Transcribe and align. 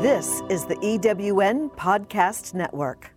This 0.00 0.40
is 0.48 0.64
the 0.64 0.76
EWN 0.76 1.70
Podcast 1.76 2.54
Network. 2.54 3.10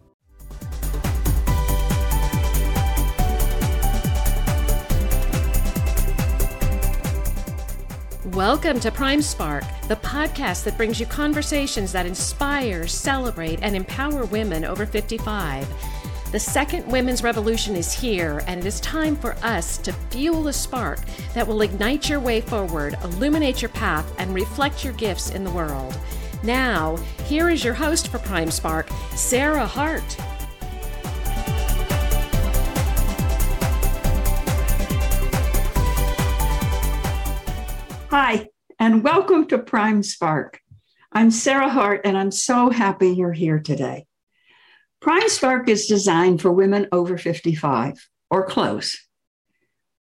Welcome 8.36 8.82
to 8.82 8.92
Prime 8.92 9.22
Spark, 9.22 9.64
the 9.88 9.96
podcast 9.96 10.66
that 10.66 10.76
brings 10.76 11.00
you 11.00 11.06
conversations 11.06 11.94
that 11.94 12.06
inspire, 12.06 12.86
celebrate, 12.86 13.60
and 13.62 13.78
empower 13.78 14.26
women 14.26 14.66
over 14.66 14.86
55. 14.86 15.66
The 16.34 16.40
second 16.40 16.86
women's 16.92 17.24
revolution 17.24 17.78
is 17.78 17.94
here, 17.94 18.44
and 18.46 18.60
it 18.60 18.66
is 18.66 18.82
time 18.82 19.16
for 19.16 19.38
us 19.42 19.78
to 19.78 19.94
fuel 20.10 20.50
a 20.50 20.54
spark 20.54 21.00
that 21.34 21.48
will 21.48 21.62
ignite 21.62 22.10
your 22.10 22.20
way 22.20 22.42
forward, 22.42 22.98
illuminate 23.06 23.62
your 23.62 23.70
path, 23.70 24.14
and 24.18 24.36
reflect 24.36 24.84
your 24.84 24.92
gifts 24.94 25.30
in 25.30 25.46
the 25.46 25.52
world. 25.52 25.98
Now, 26.44 26.98
here 27.24 27.50
is 27.50 27.64
your 27.64 27.74
host 27.74 28.10
for 28.10 28.20
Prime 28.20 28.52
Spark, 28.52 28.90
Sarah 29.16 29.66
Hart. 29.66 30.04
Hi, 38.10 38.50
and 38.78 39.06
welcome 39.06 39.48
to 39.48 39.58
Prime 39.58 40.04
Spark. 40.04 40.60
I'm 41.14 41.32
Sarah 41.32 41.70
Hart, 41.70 42.02
and 42.04 42.18
I'm 42.18 42.32
so 42.32 42.70
happy 42.70 43.12
you're 43.12 43.32
here 43.32 43.60
today. 43.60 44.06
Prime 45.00 45.30
Spark 45.30 45.70
is 45.70 45.88
designed 45.88 46.42
for 46.42 46.52
women 46.52 46.90
over 46.92 47.18
55 47.18 48.10
or 48.30 48.46
close, 48.46 49.00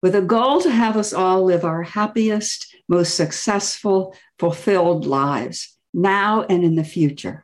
with 0.03 0.13
a 0.13 0.21
goal 0.21 0.61
to 0.61 0.69
have 0.69 0.97
us 0.97 1.13
all 1.13 1.45
live 1.45 1.65
our 1.65 1.81
happiest, 1.81 2.75
most 2.87 3.15
successful, 3.15 4.15
fulfilled 4.37 5.07
lives 5.07 5.76
now 5.97 6.43
and 6.43 6.63
in 6.63 6.75
the 6.75 6.83
future. 6.83 7.43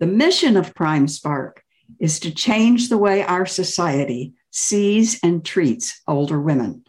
The 0.00 0.06
mission 0.06 0.56
of 0.56 0.74
Prime 0.74 1.06
Spark 1.06 1.62
is 2.00 2.18
to 2.20 2.30
change 2.30 2.88
the 2.88 2.98
way 2.98 3.22
our 3.22 3.44
society 3.44 4.32
sees 4.50 5.20
and 5.22 5.44
treats 5.44 6.00
older 6.08 6.40
women. 6.40 6.82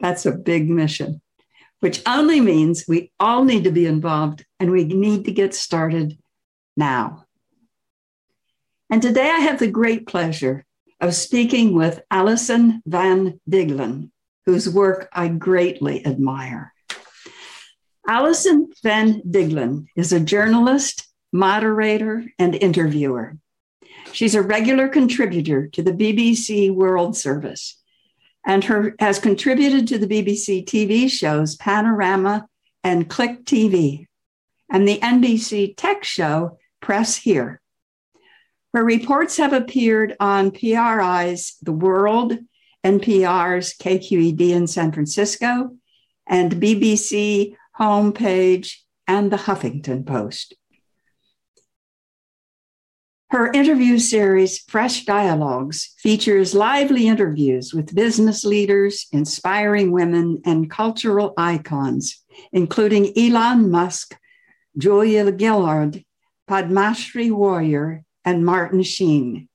That's 0.00 0.26
a 0.26 0.32
big 0.32 0.68
mission, 0.68 1.22
which 1.78 2.02
only 2.06 2.40
means 2.40 2.84
we 2.88 3.12
all 3.20 3.44
need 3.44 3.64
to 3.64 3.70
be 3.70 3.86
involved 3.86 4.44
and 4.58 4.72
we 4.72 4.84
need 4.84 5.26
to 5.26 5.32
get 5.32 5.54
started 5.54 6.18
now. 6.76 7.24
And 8.90 9.00
today 9.00 9.30
I 9.30 9.38
have 9.38 9.60
the 9.60 9.70
great 9.70 10.08
pleasure 10.08 10.66
of 11.00 11.14
speaking 11.14 11.74
with 11.74 12.02
Alison 12.10 12.82
Van 12.84 13.40
Diggelen, 13.48 14.10
whose 14.44 14.68
work 14.68 15.08
I 15.12 15.28
greatly 15.28 16.04
admire. 16.04 16.73
Alison 18.06 18.70
Van 18.82 19.22
Diggelen 19.22 19.86
is 19.96 20.12
a 20.12 20.20
journalist, 20.20 21.08
moderator, 21.32 22.24
and 22.38 22.54
interviewer. 22.54 23.38
She's 24.12 24.34
a 24.34 24.42
regular 24.42 24.88
contributor 24.88 25.68
to 25.68 25.82
the 25.82 25.92
BBC 25.92 26.72
World 26.72 27.16
Service 27.16 27.80
and 28.46 28.62
her, 28.64 28.94
has 28.98 29.18
contributed 29.18 29.88
to 29.88 29.98
the 29.98 30.06
BBC 30.06 30.66
TV 30.66 31.10
shows 31.10 31.56
Panorama 31.56 32.46
and 32.82 33.08
Click 33.08 33.44
TV 33.44 34.06
and 34.70 34.86
the 34.86 34.98
NBC 34.98 35.74
tech 35.76 36.04
show 36.04 36.58
Press 36.80 37.16
Here. 37.16 37.60
Her 38.74 38.84
reports 38.84 39.38
have 39.38 39.52
appeared 39.52 40.16
on 40.20 40.50
PRI's 40.50 41.56
The 41.62 41.72
World, 41.72 42.36
NPR's 42.84 43.74
KQED 43.78 44.50
in 44.50 44.66
San 44.66 44.92
Francisco, 44.92 45.70
and 46.26 46.52
BBC 46.52 47.56
Homepage 47.78 48.76
and 49.06 49.30
the 49.30 49.36
Huffington 49.36 50.06
Post. 50.06 50.54
Her 53.30 53.50
interview 53.50 53.98
series, 53.98 54.60
Fresh 54.60 55.06
Dialogues, 55.06 55.94
features 55.98 56.54
lively 56.54 57.08
interviews 57.08 57.74
with 57.74 57.94
business 57.94 58.44
leaders, 58.44 59.08
inspiring 59.10 59.90
women, 59.90 60.40
and 60.44 60.70
cultural 60.70 61.34
icons, 61.36 62.22
including 62.52 63.12
Elon 63.18 63.72
Musk, 63.72 64.16
Julia 64.78 65.36
Gillard, 65.36 66.04
Padmasree 66.48 67.32
Warrior, 67.32 68.04
and 68.24 68.46
Martin 68.46 68.84
Sheen. 68.84 69.48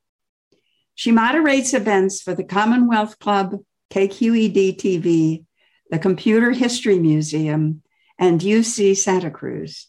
She 0.96 1.14
moderates 1.14 1.74
events 1.74 2.22
for 2.22 2.36
the 2.36 2.44
Commonwealth 2.44 3.18
Club, 3.20 3.60
KQED 3.92 4.76
TV, 4.76 5.46
the 5.90 6.00
Computer 6.00 6.52
History 6.52 7.00
Museum, 7.00 7.82
and 8.20 8.42
UC 8.42 8.98
Santa 8.98 9.32
Cruz. 9.32 9.88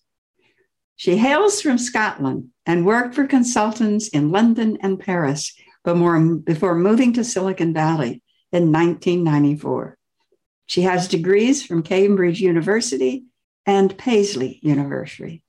She 0.97 1.17
hails 1.17 1.61
from 1.61 1.79
Scotland 1.79 2.51
and 2.65 2.87
worked 2.87 3.15
for 3.15 3.27
consultants 3.27 4.09
in 4.09 4.31
London 4.31 4.79
and 4.81 5.01
Paris 5.01 5.55
before 5.83 6.75
moving 6.75 7.13
to 7.15 7.25
Silicon 7.25 7.75
Valley 7.75 8.23
in 8.53 8.71
1994. 8.71 9.97
She 10.67 10.83
has 10.83 11.09
degrees 11.09 11.65
from 11.65 11.83
Cambridge 11.83 12.41
University 12.41 13.25
and 13.67 13.97
Paisley 13.99 14.61
University. 14.63 15.43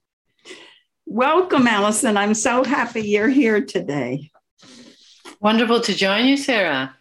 Welcome, 1.06 1.68
Alison. 1.68 2.18
I'm 2.18 2.34
so 2.34 2.64
happy 2.64 3.02
you're 3.02 3.28
here 3.28 3.62
today. 3.64 4.32
Wonderful 5.40 5.82
to 5.82 5.94
join 5.94 6.26
you, 6.26 6.38
Sarah. 6.38 6.96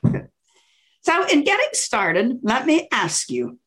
So, 1.03 1.27
in 1.29 1.45
getting 1.45 1.69
started, 1.73 2.41
let 2.43 2.67
me 2.67 2.89
ask 2.93 3.31
you 3.31 3.59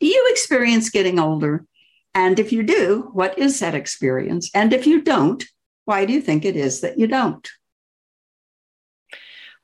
Do 0.00 0.06
you 0.06 0.28
experience 0.30 0.90
getting 0.90 1.18
older 1.18 1.64
and 2.14 2.38
if 2.38 2.52
you 2.52 2.62
do, 2.62 3.10
what 3.12 3.38
is 3.38 3.58
that 3.60 3.74
experience? 3.74 4.50
And 4.54 4.72
if 4.72 4.86
you 4.86 5.02
don't, 5.02 5.44
why 5.84 6.04
do 6.04 6.12
you 6.12 6.20
think 6.20 6.44
it 6.44 6.56
is 6.56 6.80
that 6.80 6.98
you 6.98 7.06
don't? 7.06 7.46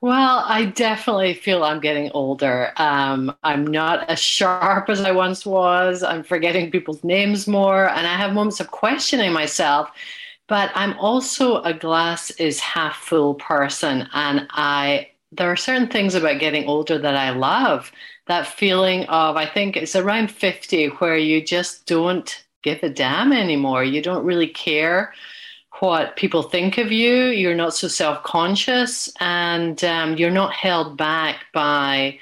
Well, 0.01 0.43
I 0.45 0.65
definitely 0.65 1.35
feel 1.35 1.63
I'm 1.63 1.79
getting 1.79 2.11
older. 2.11 2.73
Um, 2.75 3.35
I'm 3.43 3.65
not 3.65 4.09
as 4.09 4.19
sharp 4.19 4.89
as 4.89 4.99
I 5.01 5.11
once 5.11 5.45
was. 5.45 6.03
I'm 6.03 6.23
forgetting 6.23 6.71
people's 6.71 7.03
names 7.03 7.47
more, 7.47 7.87
and 7.87 8.07
I 8.07 8.15
have 8.15 8.33
moments 8.33 8.59
of 8.59 8.71
questioning 8.71 9.31
myself. 9.31 9.89
But 10.47 10.71
I'm 10.73 10.97
also 10.97 11.61
a 11.61 11.73
glass 11.73 12.31
is 12.31 12.59
half 12.59 12.97
full 12.97 13.35
person, 13.35 14.09
and 14.11 14.47
I 14.49 15.10
there 15.31 15.51
are 15.51 15.55
certain 15.55 15.87
things 15.87 16.15
about 16.15 16.39
getting 16.39 16.67
older 16.67 16.97
that 16.97 17.15
I 17.15 17.29
love 17.31 17.91
that 18.27 18.47
feeling 18.47 19.05
of 19.05 19.35
I 19.35 19.45
think 19.45 19.77
it's 19.77 19.95
around 19.95 20.31
50 20.31 20.87
where 20.87 21.17
you 21.17 21.43
just 21.43 21.85
don't 21.85 22.43
give 22.63 22.83
a 22.83 22.89
damn 22.89 23.33
anymore. 23.33 23.83
You 23.83 24.01
don't 24.01 24.25
really 24.25 24.47
care 24.47 25.13
what 25.79 26.15
people 26.15 26.43
think 26.43 26.77
of 26.77 26.91
you. 26.91 27.27
You're 27.27 27.55
not 27.55 27.73
so 27.73 27.87
self 27.87 28.23
conscious 28.23 29.11
and 29.19 29.83
um, 29.83 30.15
you're 30.17 30.29
not 30.29 30.53
held 30.53 30.97
back 30.97 31.45
by 31.53 32.19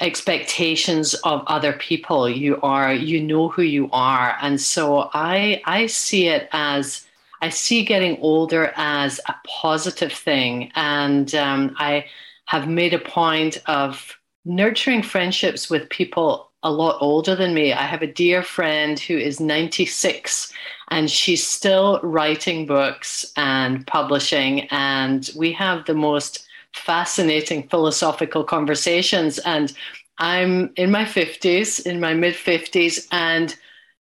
expectations 0.00 1.14
of 1.24 1.42
other 1.46 1.72
people 1.72 2.28
you 2.28 2.60
are 2.60 2.92
you 2.92 3.18
know 3.18 3.48
who 3.48 3.62
you 3.62 3.88
are 3.92 4.36
and 4.42 4.60
so 4.60 5.08
i 5.14 5.58
i 5.64 5.86
see 5.86 6.28
it 6.28 6.50
as 6.52 7.05
i 7.42 7.48
see 7.48 7.84
getting 7.84 8.18
older 8.20 8.72
as 8.76 9.20
a 9.26 9.34
positive 9.46 10.12
thing 10.12 10.70
and 10.74 11.34
um, 11.34 11.74
i 11.78 12.04
have 12.46 12.68
made 12.68 12.94
a 12.94 12.98
point 12.98 13.58
of 13.66 14.16
nurturing 14.44 15.02
friendships 15.02 15.68
with 15.68 15.90
people 15.90 16.50
a 16.62 16.70
lot 16.70 16.96
older 17.00 17.36
than 17.36 17.54
me. 17.54 17.72
I 17.72 17.82
have 17.82 18.02
a 18.02 18.12
dear 18.12 18.42
friend 18.42 18.98
who 18.98 19.16
is 19.16 19.38
96 19.40 20.52
and 20.88 21.10
she's 21.10 21.46
still 21.46 22.00
writing 22.02 22.66
books 22.66 23.24
and 23.36 23.86
publishing. 23.86 24.62
And 24.70 25.30
we 25.36 25.52
have 25.52 25.84
the 25.84 25.94
most 25.94 26.46
fascinating 26.72 27.68
philosophical 27.68 28.42
conversations. 28.42 29.38
And 29.38 29.72
I'm 30.18 30.72
in 30.76 30.90
my 30.90 31.04
50s, 31.04 31.86
in 31.86 32.00
my 32.00 32.14
mid 32.14 32.34
50s. 32.34 33.06
And 33.12 33.54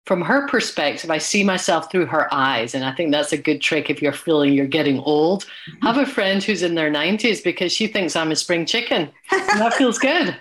from 0.05 0.21
her 0.21 0.47
perspective, 0.47 1.09
I 1.09 1.17
see 1.17 1.43
myself 1.43 1.89
through 1.89 2.07
her 2.07 2.31
eyes. 2.33 2.75
And 2.75 2.83
I 2.83 2.91
think 2.91 3.11
that's 3.11 3.31
a 3.31 3.37
good 3.37 3.61
trick 3.61 3.89
if 3.89 4.01
you're 4.01 4.11
feeling 4.11 4.53
you're 4.53 4.67
getting 4.67 4.99
old. 4.99 5.45
Mm-hmm. 5.45 5.87
Have 5.87 5.97
a 5.97 6.05
friend 6.05 6.43
who's 6.43 6.61
in 6.61 6.75
their 6.75 6.91
90s 6.91 7.43
because 7.43 7.71
she 7.71 7.87
thinks 7.87 8.15
I'm 8.15 8.31
a 8.31 8.35
spring 8.35 8.65
chicken. 8.65 9.09
And 9.31 9.61
that 9.61 9.73
feels 9.73 9.97
good. 9.97 10.35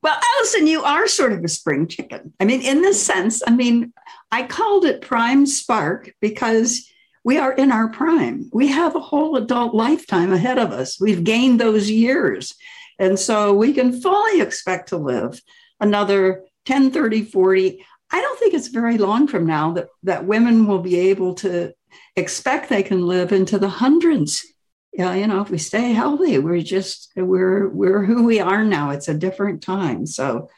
Well, 0.00 0.16
Alison, 0.36 0.68
you 0.68 0.84
are 0.84 1.08
sort 1.08 1.32
of 1.32 1.42
a 1.42 1.48
spring 1.48 1.88
chicken. 1.88 2.32
I 2.38 2.44
mean, 2.44 2.62
in 2.62 2.82
this 2.82 3.04
sense, 3.04 3.42
I 3.44 3.50
mean, 3.50 3.92
I 4.30 4.44
called 4.44 4.84
it 4.84 5.00
prime 5.00 5.44
spark 5.44 6.14
because 6.20 6.88
we 7.24 7.36
are 7.36 7.52
in 7.52 7.72
our 7.72 7.88
prime. 7.88 8.48
We 8.52 8.68
have 8.68 8.94
a 8.94 9.00
whole 9.00 9.36
adult 9.36 9.74
lifetime 9.74 10.32
ahead 10.32 10.56
of 10.56 10.70
us. 10.70 11.00
We've 11.00 11.24
gained 11.24 11.60
those 11.60 11.90
years. 11.90 12.54
And 12.98 13.18
so 13.18 13.52
we 13.52 13.72
can 13.72 14.00
fully 14.00 14.40
expect 14.40 14.90
to 14.90 14.98
live 14.98 15.42
another 15.80 16.44
10, 16.66 16.90
30, 16.92 17.24
40. 17.24 17.84
I 18.10 18.20
don't 18.20 18.38
think 18.38 18.54
it's 18.54 18.68
very 18.68 18.98
long 18.98 19.28
from 19.28 19.46
now 19.46 19.72
that, 19.72 19.88
that 20.02 20.24
women 20.26 20.66
will 20.66 20.78
be 20.80 21.10
able 21.10 21.34
to 21.36 21.72
expect 22.16 22.68
they 22.68 22.82
can 22.82 23.06
live 23.06 23.32
into 23.32 23.58
the 23.58 23.68
hundreds. 23.68 24.44
Yeah, 24.92 25.14
you 25.14 25.26
know, 25.26 25.40
if 25.42 25.50
we 25.50 25.58
stay 25.58 25.92
healthy, 25.92 26.38
we're 26.38 26.62
just 26.62 27.12
we're 27.14 27.68
we're 27.68 28.04
who 28.04 28.24
we 28.24 28.40
are 28.40 28.64
now. 28.64 28.90
It's 28.90 29.08
a 29.08 29.14
different 29.14 29.62
time. 29.62 30.06
So 30.06 30.48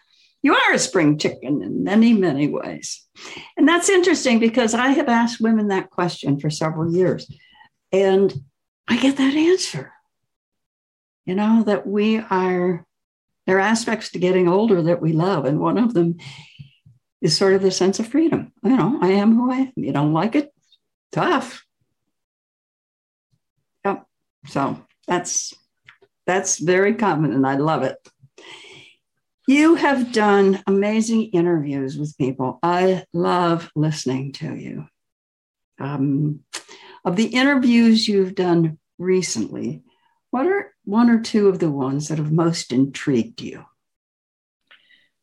You 0.43 0.55
are 0.55 0.73
a 0.73 0.79
spring 0.79 1.19
chicken 1.19 1.63
in 1.63 1.85
many, 1.85 2.15
many 2.15 2.49
ways. 2.49 3.07
And 3.57 3.69
that's 3.69 3.91
interesting 3.91 4.39
because 4.39 4.73
I 4.73 4.89
have 4.89 5.09
asked 5.09 5.41
women 5.41 5.69
that 5.69 5.91
question 5.91 6.41
for 6.41 6.49
several 6.49 6.95
years. 6.95 7.31
And 7.93 8.33
I 8.89 8.97
get 8.97 9.19
that 9.19 9.35
answer. 9.35 9.93
You 11.27 11.35
know, 11.35 11.63
that 11.65 11.87
we 11.87 12.19
are, 12.19 12.87
there 13.47 13.59
are 13.59 13.61
aspects 13.61 14.11
to 14.13 14.19
getting 14.19 14.49
older 14.49 14.83
that 14.83 15.03
we 15.03 15.13
love. 15.13 15.45
And 15.45 15.61
one 15.61 15.77
of 15.77 15.93
them 15.93 16.17
is 17.21 17.37
sort 17.37 17.55
of 17.55 17.63
the 17.63 17.71
sense 17.71 17.99
of 17.99 18.09
freedom. 18.09 18.53
You 18.63 18.77
know, 18.77 18.99
I 19.01 19.09
am 19.09 19.35
who 19.35 19.51
I 19.51 19.57
am. 19.57 19.73
You 19.77 19.93
don't 19.93 20.13
like 20.13 20.35
it? 20.35 20.53
Tough. 21.13 21.65
Yep. 23.85 24.07
So 24.47 24.85
that's 25.07 25.55
that's 26.27 26.59
very 26.59 26.95
common 26.95 27.33
and 27.33 27.47
I 27.47 27.57
love 27.57 27.83
it. 27.83 27.97
You 29.49 29.75
have 29.75 30.13
done 30.13 30.63
amazing 30.67 31.31
interviews 31.31 31.99
with 31.99 32.17
people. 32.17 32.61
I 32.63 33.05
love 33.13 33.71
listening 33.75 34.33
to 34.35 34.55
you. 34.55 34.87
Um, 35.81 36.45
of 37.05 37.17
the 37.17 37.27
interviews 37.27 38.07
you've 38.07 38.35
done 38.35 38.79
recently, 38.99 39.83
what 40.31 40.47
are 40.47 40.73
one 40.85 41.11
or 41.11 41.21
two 41.21 41.49
of 41.49 41.59
the 41.59 41.71
ones 41.71 42.09
that 42.09 42.19
have 42.19 42.31
most 42.31 42.73
intrigued 42.73 43.41
you? 43.41 43.65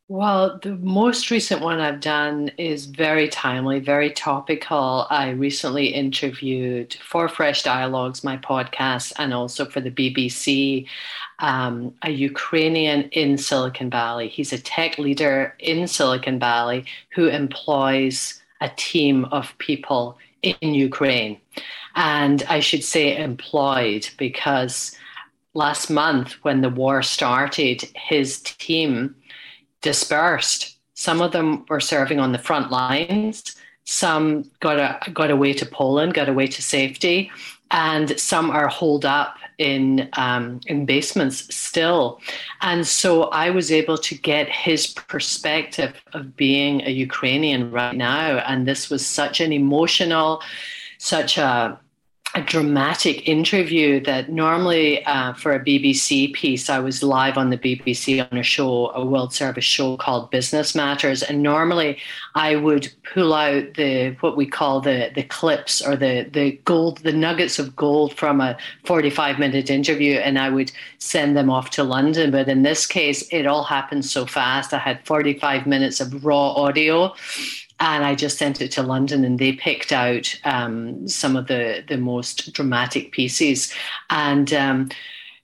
Well, 0.09 0.57
the 0.63 0.75
most 0.75 1.31
recent 1.31 1.61
one 1.61 1.81
I've 1.81 1.99
done 1.99 2.49
is 2.57 2.85
very 2.85 3.27
timely, 3.27 3.81
very 3.81 4.09
topical. 4.09 5.05
I 5.09 5.31
recently 5.31 5.87
interviewed 5.87 6.93
for 6.93 7.27
Fresh 7.27 7.63
Dialogues, 7.63 8.23
my 8.23 8.37
podcast, 8.37 9.11
and 9.19 9.33
also 9.33 9.65
for 9.65 9.81
the 9.81 9.91
BBC, 9.91 10.87
um, 11.39 11.93
a 12.03 12.09
Ukrainian 12.09 13.09
in 13.09 13.37
Silicon 13.37 13.89
Valley. 13.89 14.29
He's 14.29 14.53
a 14.53 14.57
tech 14.57 14.97
leader 14.97 15.53
in 15.59 15.85
Silicon 15.89 16.39
Valley 16.39 16.85
who 17.09 17.27
employs 17.27 18.41
a 18.61 18.69
team 18.77 19.25
of 19.25 19.57
people 19.57 20.17
in 20.41 20.73
Ukraine. 20.73 21.37
And 21.95 22.43
I 22.47 22.61
should 22.61 22.85
say 22.85 23.17
employed 23.21 24.07
because 24.17 24.95
last 25.53 25.89
month, 25.89 26.31
when 26.43 26.61
the 26.61 26.69
war 26.69 27.03
started, 27.03 27.83
his 27.93 28.39
team 28.39 29.13
dispersed. 29.91 30.61
Some 30.95 31.21
of 31.21 31.31
them 31.31 31.65
were 31.69 31.79
serving 31.79 32.19
on 32.19 32.31
the 32.33 32.45
front 32.49 32.67
lines. 32.71 33.55
Some 33.85 34.25
got 34.59 34.77
a, 34.79 35.11
got 35.19 35.31
away 35.31 35.53
to 35.53 35.65
Poland, 35.65 36.13
got 36.13 36.27
away 36.27 36.47
to 36.47 36.61
safety, 36.61 37.31
and 37.71 38.07
some 38.19 38.47
are 38.51 38.67
holed 38.67 39.05
up 39.05 39.35
in 39.69 40.09
um, 40.23 40.43
in 40.71 40.85
basements 40.85 41.37
still. 41.55 42.19
And 42.69 42.81
so 42.85 43.09
I 43.45 43.49
was 43.57 43.71
able 43.71 43.97
to 44.09 44.13
get 44.31 44.49
his 44.67 44.81
perspective 45.13 45.93
of 46.17 46.35
being 46.35 46.75
a 46.81 46.91
Ukrainian 47.07 47.71
right 47.79 47.95
now, 47.95 48.27
and 48.49 48.67
this 48.67 48.89
was 48.91 49.03
such 49.21 49.39
an 49.45 49.51
emotional, 49.63 50.29
such 50.97 51.37
a 51.37 51.79
a 52.37 52.41
dramatic 52.41 53.27
interview 53.27 53.99
that 53.99 54.29
normally 54.29 55.03
uh, 55.05 55.33
for 55.33 55.53
a 55.55 55.59
BBC 55.59 56.31
piece, 56.33 56.69
I 56.69 56.77
was 56.77 57.01
live 57.01 57.35
on 57.35 57.49
the 57.49 57.57
BBC 57.57 58.31
on 58.31 58.37
a 58.37 58.43
show, 58.43 58.91
a 58.91 59.03
World 59.03 59.33
Service 59.33 59.65
show 59.65 59.97
called 59.97 60.29
Business 60.29 60.75
Matters, 60.75 61.23
and 61.23 61.41
normally 61.41 61.97
I 62.35 62.55
would 62.55 62.93
pull 63.11 63.33
out 63.33 63.73
the 63.73 64.15
what 64.19 64.37
we 64.37 64.45
call 64.45 64.81
the 64.81 65.11
the 65.15 65.23
clips 65.23 65.81
or 65.81 65.95
the 65.95 66.29
the 66.31 66.51
gold, 66.63 66.99
the 66.99 67.11
nuggets 67.11 67.57
of 67.57 67.75
gold 67.75 68.13
from 68.13 68.39
a 68.39 68.55
45 68.85 69.39
minute 69.39 69.71
interview, 69.71 70.17
and 70.17 70.37
I 70.37 70.51
would 70.51 70.71
send 70.99 71.35
them 71.35 71.49
off 71.49 71.71
to 71.71 71.83
London. 71.83 72.29
But 72.29 72.49
in 72.49 72.61
this 72.61 72.85
case, 72.85 73.27
it 73.31 73.47
all 73.47 73.63
happened 73.63 74.05
so 74.05 74.27
fast. 74.27 74.75
I 74.75 74.77
had 74.77 75.03
45 75.07 75.65
minutes 75.65 75.99
of 75.99 76.23
raw 76.23 76.51
audio 76.51 77.15
and 77.79 78.03
I 78.03 78.15
just 78.15 78.37
sent 78.37 78.61
it 78.61 78.71
to 78.71 78.83
London, 78.83 79.23
and 79.23 79.39
they 79.39 79.53
picked 79.53 79.91
out 79.91 80.39
um, 80.43 81.07
some 81.07 81.35
of 81.35 81.47
the 81.47 81.83
the 81.87 81.97
most 81.97 82.53
dramatic 82.53 83.11
pieces, 83.11 83.73
and 84.09 84.51
um, 84.53 84.89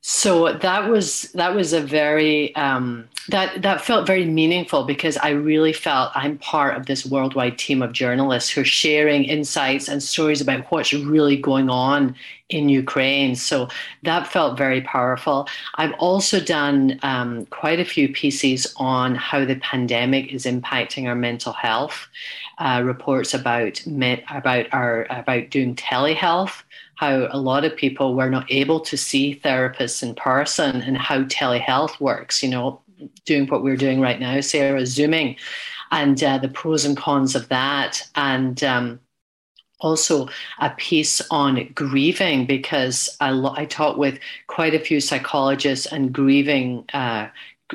so 0.05 0.51
that 0.51 0.89
was 0.89 1.31
that 1.31 1.55
was 1.55 1.71
a 1.71 1.79
very 1.79 2.53
um, 2.57 3.07
that 3.29 3.61
that 3.61 3.79
felt 3.79 4.05
very 4.05 4.25
meaningful 4.25 4.83
because 4.83 5.15
I 5.15 5.29
really 5.29 5.71
felt 5.71 6.11
I'm 6.13 6.37
part 6.39 6.75
of 6.75 6.87
this 6.87 7.05
worldwide 7.05 7.57
team 7.57 7.81
of 7.81 7.93
journalists 7.93 8.49
who 8.49 8.61
are 8.61 8.65
sharing 8.65 9.23
insights 9.23 9.87
and 9.87 10.03
stories 10.03 10.41
about 10.41 10.69
what's 10.69 10.91
really 10.91 11.37
going 11.37 11.69
on 11.69 12.17
in 12.49 12.67
Ukraine. 12.67 13.37
So 13.37 13.69
that 14.01 14.27
felt 14.27 14.57
very 14.57 14.81
powerful. 14.81 15.47
I've 15.75 15.93
also 15.93 16.41
done 16.41 16.99
um, 17.01 17.45
quite 17.45 17.79
a 17.79 17.85
few 17.85 18.11
pieces 18.11 18.73
on 18.75 19.15
how 19.15 19.45
the 19.45 19.55
pandemic 19.55 20.33
is 20.33 20.43
impacting 20.43 21.07
our 21.07 21.15
mental 21.15 21.53
health. 21.53 22.09
Uh, 22.57 22.81
reports 22.83 23.33
about 23.33 23.81
about 24.29 24.65
our 24.73 25.07
about 25.09 25.49
doing 25.49 25.75
telehealth 25.75 26.61
how 26.95 27.27
a 27.31 27.39
lot 27.39 27.65
of 27.65 27.75
people 27.75 28.15
were 28.15 28.29
not 28.29 28.51
able 28.51 28.79
to 28.81 28.97
see 28.97 29.39
therapists 29.43 30.03
in 30.03 30.15
person 30.15 30.81
and 30.81 30.97
how 30.97 31.23
telehealth 31.23 31.99
works, 31.99 32.43
you 32.43 32.49
know, 32.49 32.81
doing 33.25 33.47
what 33.47 33.63
we're 33.63 33.77
doing 33.77 33.99
right 33.99 34.19
now, 34.19 34.39
Sarah, 34.41 34.85
Zooming, 34.85 35.35
and 35.91 36.23
uh, 36.23 36.37
the 36.37 36.47
pros 36.47 36.85
and 36.85 36.95
cons 36.95 37.35
of 37.35 37.49
that. 37.49 38.01
And 38.15 38.63
um, 38.63 38.99
also 39.79 40.29
a 40.59 40.69
piece 40.71 41.21
on 41.29 41.67
grieving 41.75 42.45
because 42.45 43.15
I, 43.19 43.31
lo- 43.31 43.53
I 43.55 43.65
talk 43.65 43.97
with 43.97 44.19
quite 44.47 44.73
a 44.73 44.79
few 44.79 45.01
psychologists 45.01 45.85
and 45.85 46.13
grieving 46.13 46.85
uh, 46.93 47.27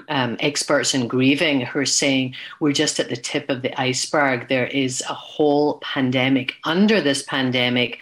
um, 0.09 0.37
experts 0.41 0.95
in 0.95 1.09
grieving 1.09 1.61
who 1.61 1.81
are 1.81 1.87
saying 1.87 2.35
we're 2.61 2.73
just 2.73 2.99
at 2.99 3.09
the 3.09 3.17
tip 3.17 3.51
of 3.51 3.63
the 3.63 3.79
iceberg. 3.81 4.49
There 4.49 4.67
is 4.67 5.03
a 5.03 5.15
whole 5.15 5.79
pandemic 5.79 6.55
under 6.65 7.01
this 7.01 7.23
pandemic 7.23 7.99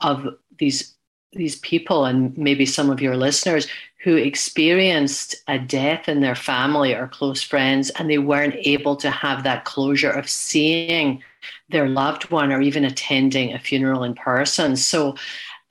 of 0.00 0.26
these 0.60 0.94
these 1.32 1.56
people 1.60 2.04
and 2.06 2.36
maybe 2.36 2.66
some 2.66 2.90
of 2.90 3.00
your 3.00 3.16
listeners 3.16 3.68
who 4.02 4.16
experienced 4.16 5.36
a 5.46 5.58
death 5.58 6.08
in 6.08 6.20
their 6.20 6.34
family 6.34 6.92
or 6.92 7.06
close 7.06 7.42
friends 7.42 7.90
and 7.90 8.10
they 8.10 8.18
weren't 8.18 8.56
able 8.66 8.96
to 8.96 9.10
have 9.10 9.44
that 9.44 9.64
closure 9.64 10.10
of 10.10 10.28
seeing 10.28 11.22
their 11.68 11.88
loved 11.88 12.30
one 12.30 12.50
or 12.50 12.60
even 12.60 12.84
attending 12.84 13.52
a 13.52 13.58
funeral 13.58 14.02
in 14.02 14.14
person. 14.14 14.74
So 14.74 15.14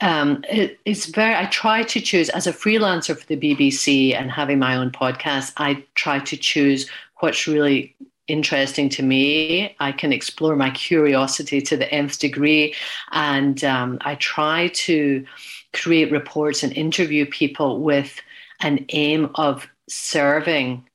um, 0.02 0.46
it, 0.50 0.80
it's 0.86 1.08
very 1.08 1.36
i 1.36 1.46
try 1.48 1.84
to 1.84 2.00
choose 2.00 2.30
as 2.30 2.48
a 2.48 2.54
freelancer 2.54 3.20
for 3.20 3.26
the 3.26 3.36
bbc 3.36 4.16
and 4.16 4.32
having 4.32 4.58
my 4.58 4.78
own 4.78 4.92
podcast 4.92 5.52
i 5.58 5.84
try 5.96 6.20
to 6.20 6.38
choose 6.38 6.90
what's 7.20 7.48
really 7.48 7.94
interesting 8.30 8.90
to 8.90 9.04
me. 9.04 9.76
I 9.80 9.92
can 9.92 10.14
explore 10.14 10.56
my 10.56 10.70
curiosity 10.72 11.62
to 11.62 11.78
the 11.78 11.92
nth 11.92 12.20
degree. 12.20 12.76
And 13.12 13.64
um, 13.64 13.98
I 14.02 14.16
try 14.16 14.68
to 14.68 15.26
create 15.74 16.12
reports 16.12 16.64
and 16.64 16.74
interview 16.74 17.26
people 17.26 17.82
with 17.82 18.20
an 18.62 18.86
aim 18.90 19.32
of 19.36 19.68
serving 19.88 20.88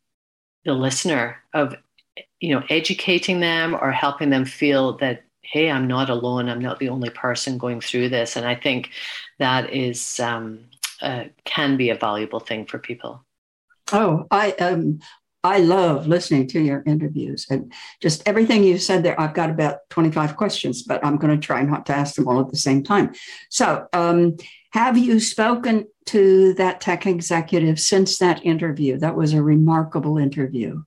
the 0.65 0.75
listener, 0.75 1.37
of 1.53 1.75
you 2.41 2.55
know, 2.55 2.63
educating 2.69 3.41
them 3.41 3.75
or 3.75 3.91
helping 3.91 4.31
them 4.31 4.45
feel 4.45 4.97
that, 4.99 5.25
hey, 5.43 5.71
I'm 5.71 5.87
not 5.87 6.11
alone. 6.11 6.49
I'm 6.49 6.61
not 6.61 6.79
the 6.79 6.89
only 6.89 7.11
person 7.11 7.59
going 7.59 7.81
through 7.81 8.11
this. 8.11 8.37
And 8.37 8.47
I 8.47 8.55
think 8.55 8.91
that 9.39 9.73
is 9.73 10.21
um, 10.21 10.61
uh, 11.01 11.25
can 11.45 11.77
be 11.77 11.91
a 11.91 11.95
valuable 11.95 12.41
thing 12.41 12.67
for 12.67 12.79
people. 12.79 13.25
Oh, 13.93 14.27
I 14.31 14.53
um, 14.53 15.01
I 15.45 15.59
love 15.59 16.07
listening 16.07 16.49
to 16.49 16.61
your 16.61 16.83
interviews 16.87 17.47
and 17.51 17.71
just 18.01 18.23
everything 18.27 18.65
you 18.65 18.79
said 18.79 19.03
there. 19.03 19.21
I've 19.21 19.35
got 19.35 19.51
about 19.51 19.89
25 19.91 20.37
questions, 20.37 20.83
but 20.83 21.05
I'm 21.05 21.19
going 21.19 21.39
to 21.39 21.47
try 21.47 21.63
not 21.63 21.85
to 21.87 21.95
ask 21.95 22.15
them 22.15 22.27
all 22.27 22.41
at 22.41 22.51
the 22.51 22.57
same 22.57 22.83
time. 22.83 23.13
So, 23.51 23.87
um, 23.93 24.39
have 24.73 24.99
you 24.99 25.21
spoken 25.21 25.87
to 26.07 26.55
that 26.55 26.81
tech 26.81 27.07
executive 27.07 27.79
since 27.79 28.19
that 28.19 28.45
interview? 28.45 28.99
That 28.99 29.15
was 29.15 29.33
a 29.33 29.43
remarkable 29.43 30.19
interview. 30.19 30.83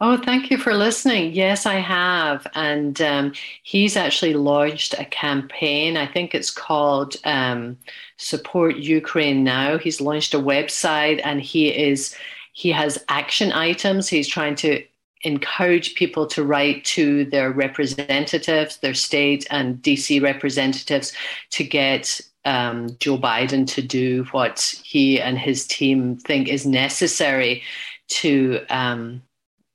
Oh, 0.00 0.16
thank 0.16 0.52
you 0.52 0.58
for 0.58 0.74
listening. 0.74 1.32
Yes, 1.32 1.66
I 1.66 1.76
have. 1.76 2.46
And 2.54 3.00
um, 3.00 3.32
he's 3.64 3.96
actually 3.96 4.34
launched 4.34 4.94
a 4.96 5.04
campaign. 5.04 5.96
I 5.96 6.06
think 6.06 6.34
it's 6.34 6.52
called 6.52 7.16
um, 7.24 7.76
Support 8.18 8.76
Ukraine 8.76 9.42
Now. 9.42 9.78
He's 9.78 10.00
launched 10.00 10.34
a 10.34 10.38
website 10.38 11.20
and 11.24 11.40
he 11.40 11.70
is 11.70 12.14
he 12.58 12.72
has 12.72 12.98
action 13.08 13.52
items. 13.52 14.08
He's 14.08 14.26
trying 14.26 14.56
to 14.56 14.82
encourage 15.22 15.94
people 15.94 16.26
to 16.26 16.42
write 16.42 16.84
to 16.86 17.24
their 17.26 17.52
representatives, 17.52 18.78
their 18.78 18.94
state 18.94 19.46
and 19.48 19.80
DC 19.80 20.20
representatives, 20.20 21.12
to 21.50 21.62
get 21.62 22.20
um, 22.44 22.96
Joe 22.98 23.16
Biden 23.16 23.64
to 23.68 23.80
do 23.80 24.24
what 24.32 24.74
he 24.82 25.20
and 25.20 25.38
his 25.38 25.68
team 25.68 26.16
think 26.16 26.48
is 26.48 26.66
necessary 26.66 27.62
to 28.08 28.66
um, 28.70 29.22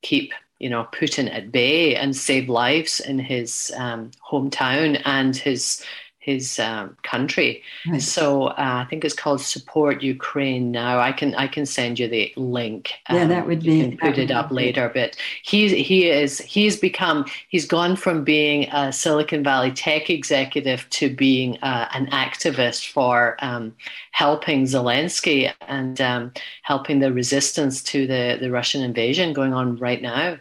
keep 0.02 0.34
you 0.60 0.70
know 0.70 0.86
Putin 0.92 1.34
at 1.34 1.54
bay 1.54 1.96
and 1.96 2.14
save 2.14 2.50
lives 2.50 3.00
in 3.00 3.18
his 3.18 3.72
um, 3.78 4.12
hometown 4.30 5.02
and 5.06 5.38
his 5.38 5.86
his 6.24 6.58
um, 6.58 6.96
country. 7.04 7.62
Right. 7.88 8.02
So 8.02 8.48
uh, 8.48 8.54
I 8.58 8.88
think 8.90 9.04
it's 9.04 9.14
called 9.14 9.42
Support 9.42 10.02
Ukraine 10.02 10.72
now. 10.72 11.00
I 11.00 11.12
can 11.12 11.36
I 11.36 11.48
can 11.48 11.66
send 11.66 12.00
you 12.00 12.08
the 12.08 12.34
link. 12.38 12.94
Yeah, 13.10 13.26
that 13.26 13.42
um, 13.42 13.48
would 13.48 13.62
be. 13.62 13.76
You 13.76 13.90
can 13.90 13.98
put 13.98 14.18
it 14.18 14.32
up 14.32 14.50
later. 14.50 14.90
But 14.94 15.18
he's 15.44 15.72
he 15.72 16.10
is 16.10 16.40
he's 16.40 16.80
become 16.80 17.26
he's 17.50 17.66
gone 17.66 17.98
from 17.98 18.24
being 18.24 18.70
a 18.72 18.94
Silicon 18.94 19.44
Valley 19.44 19.72
tech 19.72 20.10
executive 20.10 20.90
to 20.92 21.14
being 21.14 21.58
uh, 21.62 21.90
an 21.94 22.08
activist 22.08 22.90
for 22.90 23.36
um, 23.40 23.76
helping 24.12 24.64
Zelensky 24.64 25.52
and 25.68 26.00
um, 26.00 26.32
helping 26.62 27.00
the 27.00 27.12
resistance 27.12 27.84
to 27.84 28.08
the 28.08 28.38
the 28.40 28.50
Russian 28.50 28.82
invasion 28.82 29.34
going 29.34 29.54
on 29.54 29.76
right 29.78 30.02
now. 30.02 30.38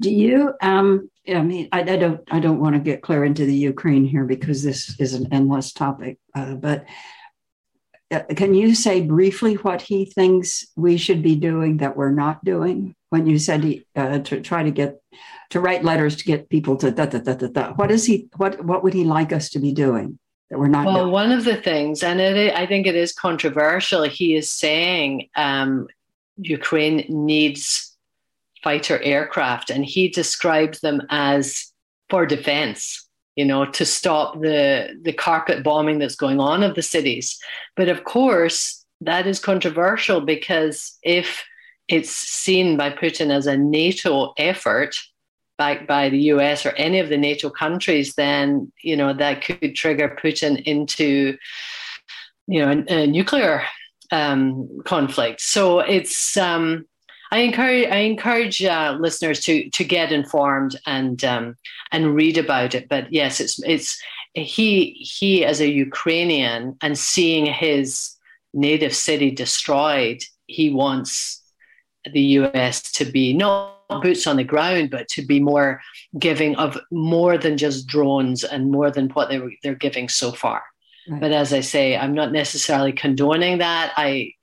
Do 0.00 0.10
you 0.10 0.54
um, 0.60 1.10
I 1.34 1.42
mean, 1.42 1.68
I, 1.72 1.80
I, 1.80 1.96
don't, 1.96 2.20
I 2.30 2.40
don't 2.40 2.60
want 2.60 2.74
to 2.74 2.80
get 2.80 3.02
clear 3.02 3.24
into 3.24 3.44
the 3.44 3.54
Ukraine 3.54 4.04
here 4.04 4.24
because 4.24 4.62
this 4.62 4.98
is 4.98 5.14
an 5.14 5.28
endless 5.32 5.72
topic. 5.72 6.18
Uh, 6.34 6.54
but 6.54 6.86
uh, 8.10 8.22
can 8.34 8.54
you 8.54 8.74
say 8.74 9.02
briefly 9.02 9.54
what 9.54 9.82
he 9.82 10.06
thinks 10.06 10.66
we 10.76 10.96
should 10.96 11.22
be 11.22 11.36
doing 11.36 11.78
that 11.78 11.96
we're 11.96 12.10
not 12.10 12.44
doing? 12.44 12.94
When 13.10 13.26
you 13.26 13.38
said 13.38 13.64
he 13.64 13.86
uh, 13.96 14.18
to 14.20 14.40
try 14.40 14.62
to 14.62 14.70
get 14.70 15.00
to 15.50 15.60
write 15.60 15.82
letters 15.82 16.16
to 16.16 16.24
get 16.24 16.50
people 16.50 16.76
to 16.76 16.90
da 16.90 17.06
da 17.06 17.18
da 17.18 17.34
da 17.34 17.48
da. 17.48 17.72
What 17.72 17.90
is 17.90 18.04
he? 18.04 18.28
What 18.36 18.62
what 18.64 18.84
would 18.84 18.92
he 18.92 19.04
like 19.04 19.32
us 19.32 19.48
to 19.50 19.58
be 19.58 19.72
doing 19.72 20.18
that 20.50 20.58
we're 20.58 20.68
not? 20.68 20.84
Well, 20.84 21.04
doing? 21.04 21.12
one 21.12 21.32
of 21.32 21.44
the 21.44 21.56
things, 21.56 22.02
and 22.02 22.20
it, 22.20 22.54
I 22.54 22.66
think 22.66 22.86
it 22.86 22.94
is 22.94 23.14
controversial. 23.14 24.02
He 24.02 24.34
is 24.34 24.50
saying 24.50 25.30
um, 25.36 25.88
Ukraine 26.36 27.06
needs 27.08 27.87
fighter 28.62 29.00
aircraft, 29.02 29.70
and 29.70 29.84
he 29.84 30.08
describes 30.08 30.80
them 30.80 31.02
as 31.10 31.72
for 32.08 32.26
defense 32.26 33.08
you 33.38 33.44
know, 33.44 33.64
to 33.64 33.86
stop 33.86 34.40
the 34.40 34.98
the 35.00 35.12
carpet 35.12 35.62
bombing 35.62 36.00
that's 36.00 36.16
going 36.16 36.40
on 36.40 36.64
of 36.64 36.74
the 36.74 36.82
cities. 36.82 37.38
But 37.76 37.88
of 37.88 38.02
course, 38.02 38.84
that 39.00 39.28
is 39.28 39.38
controversial 39.38 40.20
because 40.20 40.98
if 41.04 41.44
it's 41.86 42.10
seen 42.10 42.76
by 42.76 42.90
Putin 42.90 43.30
as 43.30 43.46
a 43.46 43.56
NATO 43.56 44.34
effort 44.38 44.96
backed 45.56 45.86
by 45.86 46.08
the 46.08 46.18
US 46.32 46.66
or 46.66 46.70
any 46.70 46.98
of 46.98 47.10
the 47.10 47.16
NATO 47.16 47.48
countries, 47.48 48.14
then 48.16 48.72
you 48.82 48.96
know 48.96 49.12
that 49.12 49.44
could 49.44 49.76
trigger 49.76 50.18
Putin 50.20 50.60
into 50.64 51.38
you 52.48 52.58
know 52.58 52.84
a, 52.88 53.02
a 53.02 53.06
nuclear 53.06 53.62
um, 54.10 54.80
conflict. 54.84 55.40
So 55.40 55.78
it's 55.78 56.36
um, 56.36 56.86
I 57.30 57.40
encourage 57.40 57.88
I 57.88 57.98
encourage 57.98 58.62
uh, 58.64 58.96
listeners 58.98 59.40
to 59.44 59.68
to 59.70 59.84
get 59.84 60.12
informed 60.12 60.78
and 60.86 61.22
um, 61.24 61.56
and 61.92 62.14
read 62.14 62.38
about 62.38 62.74
it. 62.74 62.88
But 62.88 63.12
yes, 63.12 63.40
it's 63.40 63.62
it's 63.64 64.00
he 64.34 64.92
he 64.92 65.44
as 65.44 65.60
a 65.60 65.68
Ukrainian 65.68 66.76
and 66.82 66.98
seeing 66.98 67.46
his 67.46 68.16
native 68.54 68.94
city 68.94 69.30
destroyed, 69.30 70.22
he 70.46 70.70
wants 70.70 71.42
the 72.12 72.20
US 72.20 72.92
to 72.92 73.04
be 73.04 73.32
not 73.32 73.74
boots 74.02 74.26
on 74.26 74.36
the 74.36 74.44
ground, 74.44 74.90
but 74.90 75.08
to 75.08 75.22
be 75.22 75.40
more 75.40 75.80
giving 76.18 76.56
of 76.56 76.78
more 76.90 77.38
than 77.38 77.56
just 77.56 77.86
drones 77.86 78.44
and 78.44 78.70
more 78.70 78.90
than 78.90 79.08
what 79.10 79.28
they 79.28 79.38
were, 79.38 79.52
they're 79.62 79.74
giving 79.74 80.08
so 80.08 80.30
far. 80.32 80.62
Right. 81.08 81.20
But 81.20 81.32
as 81.32 81.52
I 81.52 81.60
say, 81.60 81.96
I'm 81.96 82.14
not 82.14 82.32
necessarily 82.32 82.92
condoning 82.92 83.58
that. 83.58 83.92
I 83.96 84.34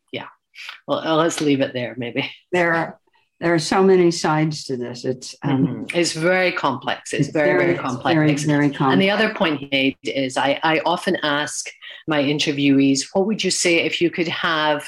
well, 0.87 0.99
uh, 0.99 1.15
let's 1.15 1.41
leave 1.41 1.61
it 1.61 1.73
there, 1.73 1.95
maybe. 1.97 2.29
There 2.51 2.73
are 2.73 2.99
there 3.41 3.53
are 3.53 3.59
so 3.59 3.83
many 3.83 4.11
sides 4.11 4.63
to 4.65 4.77
this. 4.77 5.03
It's 5.03 5.35
um, 5.43 5.67
mm-hmm. 5.67 5.97
it's 5.97 6.13
very 6.13 6.51
complex. 6.53 7.11
It's, 7.11 7.27
it's 7.27 7.33
very, 7.33 7.59
very, 7.59 7.77
complex. 7.77 8.15
Very, 8.15 8.33
very 8.33 8.69
complex. 8.69 8.93
And 8.93 9.01
the 9.01 9.11
other 9.11 9.33
point 9.33 9.59
he 9.59 9.69
made 9.71 9.97
is 10.03 10.37
I, 10.37 10.59
I 10.63 10.79
often 10.85 11.17
ask 11.17 11.69
my 12.07 12.23
interviewees, 12.23 13.07
what 13.13 13.25
would 13.25 13.43
you 13.43 13.51
say 13.51 13.77
if 13.77 14.01
you 14.01 14.09
could 14.09 14.29
have 14.29 14.87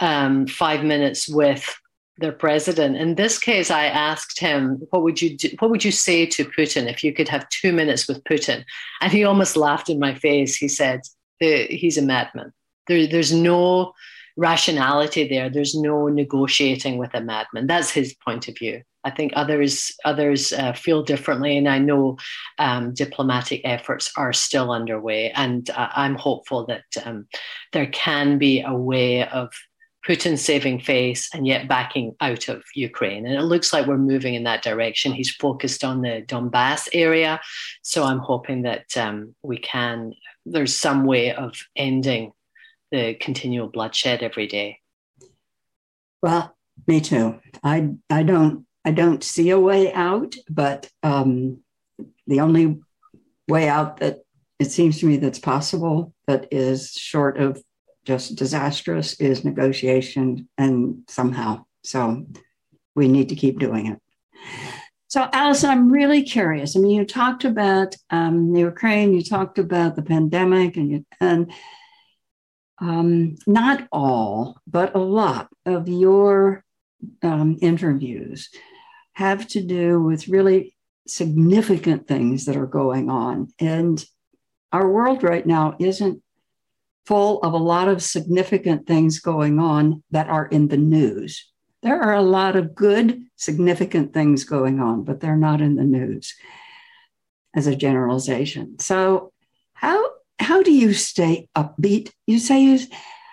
um, 0.00 0.46
five 0.46 0.84
minutes 0.84 1.28
with 1.28 1.68
their 2.16 2.32
president? 2.32 2.96
In 2.96 3.14
this 3.14 3.38
case, 3.38 3.70
I 3.70 3.86
asked 3.86 4.40
him, 4.40 4.82
what 4.90 5.02
would 5.02 5.20
you 5.20 5.36
do, 5.36 5.50
what 5.58 5.70
would 5.70 5.84
you 5.84 5.92
say 5.92 6.24
to 6.26 6.44
Putin 6.46 6.90
if 6.90 7.04
you 7.04 7.12
could 7.12 7.28
have 7.28 7.48
two 7.50 7.72
minutes 7.72 8.08
with 8.08 8.24
Putin? 8.24 8.64
And 9.02 9.12
he 9.12 9.24
almost 9.24 9.56
laughed 9.56 9.90
in 9.90 9.98
my 9.98 10.14
face. 10.14 10.56
He 10.56 10.68
said, 10.68 11.02
he's 11.38 11.98
a 11.98 12.02
madman. 12.02 12.52
There, 12.86 13.06
there's 13.06 13.32
no 13.32 13.92
rationality 14.40 15.28
there. 15.28 15.50
There's 15.50 15.74
no 15.74 16.08
negotiating 16.08 16.96
with 16.96 17.12
a 17.12 17.20
madman. 17.20 17.66
That's 17.66 17.90
his 17.90 18.14
point 18.14 18.48
of 18.48 18.56
view. 18.56 18.82
I 19.04 19.10
think 19.10 19.32
others 19.34 19.92
others 20.04 20.52
uh, 20.52 20.72
feel 20.72 21.02
differently, 21.02 21.56
and 21.56 21.68
I 21.68 21.78
know 21.78 22.16
um, 22.58 22.94
diplomatic 22.94 23.60
efforts 23.64 24.10
are 24.16 24.32
still 24.32 24.72
underway. 24.72 25.30
And 25.30 25.68
uh, 25.70 25.88
I'm 25.94 26.14
hopeful 26.14 26.66
that 26.66 26.84
um, 27.04 27.26
there 27.72 27.86
can 27.86 28.38
be 28.38 28.62
a 28.62 28.74
way 28.74 29.26
of 29.28 29.52
Putin 30.06 30.38
saving 30.38 30.80
face 30.80 31.28
and 31.34 31.46
yet 31.46 31.68
backing 31.68 32.14
out 32.20 32.48
of 32.48 32.62
Ukraine. 32.74 33.26
And 33.26 33.34
it 33.34 33.42
looks 33.42 33.72
like 33.72 33.86
we're 33.86 33.98
moving 33.98 34.34
in 34.34 34.44
that 34.44 34.62
direction. 34.62 35.12
He's 35.12 35.34
focused 35.34 35.84
on 35.84 36.00
the 36.00 36.24
Donbass 36.26 36.88
area, 36.94 37.40
so 37.82 38.04
I'm 38.04 38.20
hoping 38.20 38.62
that 38.62 38.96
um, 38.96 39.34
we 39.42 39.58
can. 39.58 40.14
There's 40.46 40.74
some 40.74 41.04
way 41.04 41.34
of 41.34 41.54
ending 41.76 42.32
the 42.90 43.14
continual 43.14 43.68
bloodshed 43.68 44.22
every 44.22 44.46
day. 44.46 44.78
Well, 46.22 46.54
me 46.86 47.00
too. 47.00 47.40
I 47.62 47.90
I 48.08 48.22
don't 48.22 48.66
I 48.84 48.90
don't 48.90 49.22
see 49.22 49.50
a 49.50 49.60
way 49.60 49.92
out, 49.92 50.34
but 50.48 50.90
um, 51.02 51.62
the 52.26 52.40
only 52.40 52.80
way 53.48 53.68
out 53.68 53.98
that 53.98 54.18
it 54.58 54.70
seems 54.70 55.00
to 55.00 55.06
me 55.06 55.16
that's 55.16 55.38
possible 55.38 56.14
that 56.26 56.48
is 56.50 56.92
short 56.92 57.38
of 57.38 57.62
just 58.04 58.36
disastrous 58.36 59.18
is 59.20 59.44
negotiation 59.44 60.48
and 60.56 61.02
somehow. 61.08 61.64
So 61.84 62.26
we 62.94 63.08
need 63.08 63.28
to 63.30 63.36
keep 63.36 63.58
doing 63.58 63.86
it. 63.86 63.98
So, 65.08 65.28
Alison, 65.32 65.70
I'm 65.70 65.90
really 65.90 66.22
curious. 66.22 66.76
I 66.76 66.80
mean, 66.80 66.92
you 66.92 67.04
talked 67.04 67.44
about 67.44 67.96
um, 68.10 68.52
the 68.52 68.60
Ukraine, 68.60 69.12
you 69.12 69.24
talked 69.24 69.58
about 69.58 69.96
the 69.96 70.02
pandemic, 70.02 70.76
and 70.76 70.90
you, 70.90 71.06
and 71.20 71.52
um, 72.80 73.36
not 73.46 73.86
all, 73.92 74.60
but 74.66 74.94
a 74.94 74.98
lot 74.98 75.48
of 75.66 75.88
your 75.88 76.64
um, 77.22 77.58
interviews 77.60 78.48
have 79.12 79.46
to 79.48 79.62
do 79.62 80.02
with 80.02 80.28
really 80.28 80.74
significant 81.06 82.06
things 82.06 82.46
that 82.46 82.56
are 82.56 82.66
going 82.66 83.10
on. 83.10 83.48
And 83.58 84.02
our 84.72 84.88
world 84.88 85.22
right 85.22 85.44
now 85.44 85.76
isn't 85.78 86.22
full 87.06 87.40
of 87.42 87.52
a 87.52 87.58
lot 87.58 87.88
of 87.88 88.02
significant 88.02 88.86
things 88.86 89.18
going 89.18 89.58
on 89.58 90.02
that 90.10 90.28
are 90.28 90.46
in 90.46 90.68
the 90.68 90.76
news. 90.76 91.50
There 91.82 92.00
are 92.00 92.14
a 92.14 92.22
lot 92.22 92.56
of 92.56 92.74
good, 92.74 93.22
significant 93.36 94.12
things 94.12 94.44
going 94.44 94.80
on, 94.80 95.04
but 95.04 95.20
they're 95.20 95.36
not 95.36 95.60
in 95.60 95.76
the 95.76 95.84
news 95.84 96.34
as 97.54 97.66
a 97.66 97.74
generalization. 97.74 98.78
So, 98.78 99.32
how 99.72 100.09
how 100.40 100.62
do 100.62 100.72
you 100.72 100.92
stay 100.92 101.48
upbeat? 101.56 102.10
You 102.26 102.38
say 102.38 102.62
you 102.62 102.78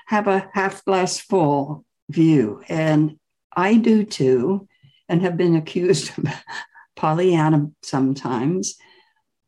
have 0.07 0.27
a 0.27 0.49
half 0.53 0.83
glass 0.85 1.19
full 1.19 1.85
view, 2.09 2.61
and 2.67 3.17
I 3.55 3.75
do 3.75 4.03
too, 4.03 4.67
and 5.09 5.21
have 5.21 5.37
been 5.37 5.55
accused 5.55 6.17
of 6.17 6.25
Pollyanna 6.95 7.71
sometimes. 7.81 8.75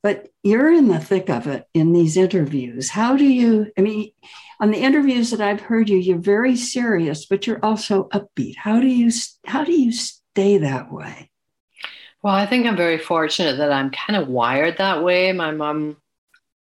But 0.02 0.30
you're 0.44 0.72
in 0.72 0.88
the 0.88 1.00
thick 1.00 1.30
of 1.30 1.48
it 1.48 1.66
in 1.74 1.92
these 1.92 2.16
interviews. 2.16 2.90
How 2.90 3.18
do 3.18 3.26
you, 3.26 3.70
I 3.78 3.82
mean, 3.82 4.12
on 4.62 4.72
the 4.72 4.78
interviews 4.78 5.32
that 5.32 5.42
I've 5.42 5.60
heard 5.60 5.90
you, 5.90 5.98
you're 5.98 6.18
very 6.18 6.56
serious, 6.56 7.26
but 7.26 7.46
you're 7.46 7.64
also 7.64 8.08
upbeat. 8.14 8.56
How 8.56 8.80
do 8.80 8.88
you, 8.88 9.12
how 9.46 9.66
do 9.66 9.74
you 9.74 9.92
stay 9.92 10.58
that 10.60 10.92
way? 10.92 11.30
Well, 12.24 12.34
I 12.34 12.46
think 12.46 12.66
I'm 12.66 12.78
very 12.78 12.98
fortunate 12.98 13.58
that 13.58 13.74
I'm 13.74 13.92
kind 13.92 14.22
of 14.22 14.30
wired 14.30 14.78
that 14.78 15.04
way. 15.04 15.34
My 15.34 15.52
mom 15.52 15.98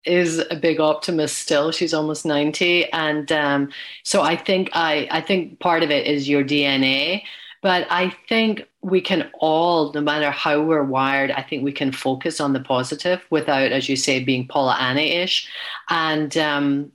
is 0.05 0.43
a 0.51 0.55
big 0.55 0.79
optimist 0.79 1.37
still. 1.37 1.71
She's 1.71 1.93
almost 1.93 2.25
90. 2.25 2.91
And 2.91 3.31
um, 3.31 3.71
so 4.03 4.21
I 4.21 4.35
think 4.35 4.69
I, 4.73 5.07
I 5.11 5.21
think 5.21 5.59
part 5.59 5.83
of 5.83 5.91
it 5.91 6.07
is 6.07 6.29
your 6.29 6.43
DNA. 6.43 7.23
But 7.61 7.87
I 7.89 8.15
think 8.29 8.67
we 8.83 9.01
can 9.01 9.31
all, 9.39 9.91
no 9.93 10.01
matter 10.01 10.29
how 10.29 10.61
we're 10.61 10.83
wired, 10.83 11.31
I 11.31 11.41
think 11.41 11.63
we 11.63 11.71
can 11.71 11.91
focus 11.91 12.39
on 12.39 12.53
the 12.53 12.59
positive 12.59 13.25
without, 13.31 13.71
as 13.71 13.89
you 13.89 13.95
say, 13.95 14.23
being 14.23 14.47
Paula 14.47 14.75
Pollyanna-ish. 14.75 15.49
And 15.89 16.37
um, 16.37 16.91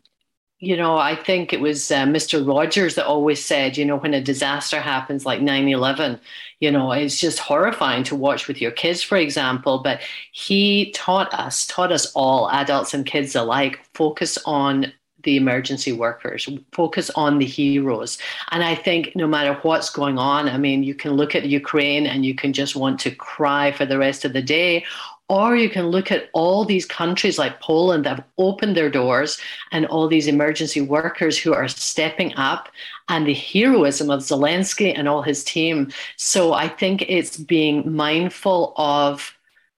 you 0.61 0.77
know, 0.77 0.99
I 0.99 1.17
think 1.17 1.55
it 1.55 1.61
was 1.61 1.91
uh, 1.91 2.05
Mr. 2.05 2.47
Rogers 2.47 2.95
that 2.95 3.07
always 3.07 3.43
said, 3.43 3.79
you 3.79 3.85
know, 3.87 3.97
when 3.97 4.13
a 4.13 4.21
disaster 4.21 4.79
happens 4.79 5.25
like 5.25 5.41
9 5.41 5.69
11, 5.69 6.21
you 6.61 6.71
know, 6.71 6.93
it's 6.93 7.19
just 7.19 7.39
horrifying 7.39 8.05
to 8.05 8.15
watch 8.15 8.47
with 8.47 8.61
your 8.61 8.71
kids, 8.71 9.03
for 9.03 9.17
example. 9.17 9.79
But 9.79 10.03
he 10.33 10.91
taught 10.93 11.33
us, 11.33 11.67
taught 11.67 11.93
us 11.93 12.13
all, 12.13 12.51
adults 12.51 12.93
and 12.93 13.07
kids 13.07 13.35
alike, 13.35 13.81
focus 13.95 14.37
on 14.45 14.93
the 15.23 15.37
emergency 15.37 15.93
workers, 15.93 16.49
focus 16.73 17.11
on 17.11 17.39
the 17.39 17.47
heroes. 17.47 18.19
And 18.51 18.63
I 18.63 18.75
think 18.75 19.15
no 19.15 19.27
matter 19.27 19.59
what's 19.63 19.91
going 19.91 20.19
on, 20.19 20.49
I 20.49 20.57
mean, 20.57 20.83
you 20.83 20.95
can 20.95 21.13
look 21.13 21.35
at 21.35 21.47
Ukraine 21.47 22.07
and 22.07 22.25
you 22.25 22.35
can 22.35 22.53
just 22.53 22.77
want 22.77 23.01
to 23.01 23.11
cry 23.11 23.73
for 23.73 23.87
the 23.87 23.99
rest 23.99 24.25
of 24.25 24.33
the 24.33 24.43
day, 24.43 24.85
Or 25.31 25.55
you 25.55 25.71
can 25.71 25.91
look 25.91 26.11
at 26.11 26.29
all 26.33 26.65
these 26.65 26.85
countries 26.85 27.39
like 27.39 27.61
Poland 27.61 28.05
that 28.05 28.17
have 28.17 28.25
opened 28.37 28.77
their 28.77 28.91
doors 28.91 29.41
and 29.71 29.87
all 29.87 30.09
these 30.09 30.27
emergency 30.27 30.81
workers 30.81 31.39
who 31.39 31.55
are 31.55 31.69
stepping 31.69 32.35
up 32.35 32.69
and 33.09 33.25
the 33.25 33.35
heroism 33.35 34.11
of 34.11 34.23
Zelensky 34.23 34.93
and 34.93 35.09
all 35.09 35.23
his 35.23 35.45
team. 35.45 35.93
So 36.17 36.53
I 36.53 36.67
think 36.67 37.03
it's 37.03 37.37
being 37.37 37.95
mindful 37.95 38.75
of 38.77 39.33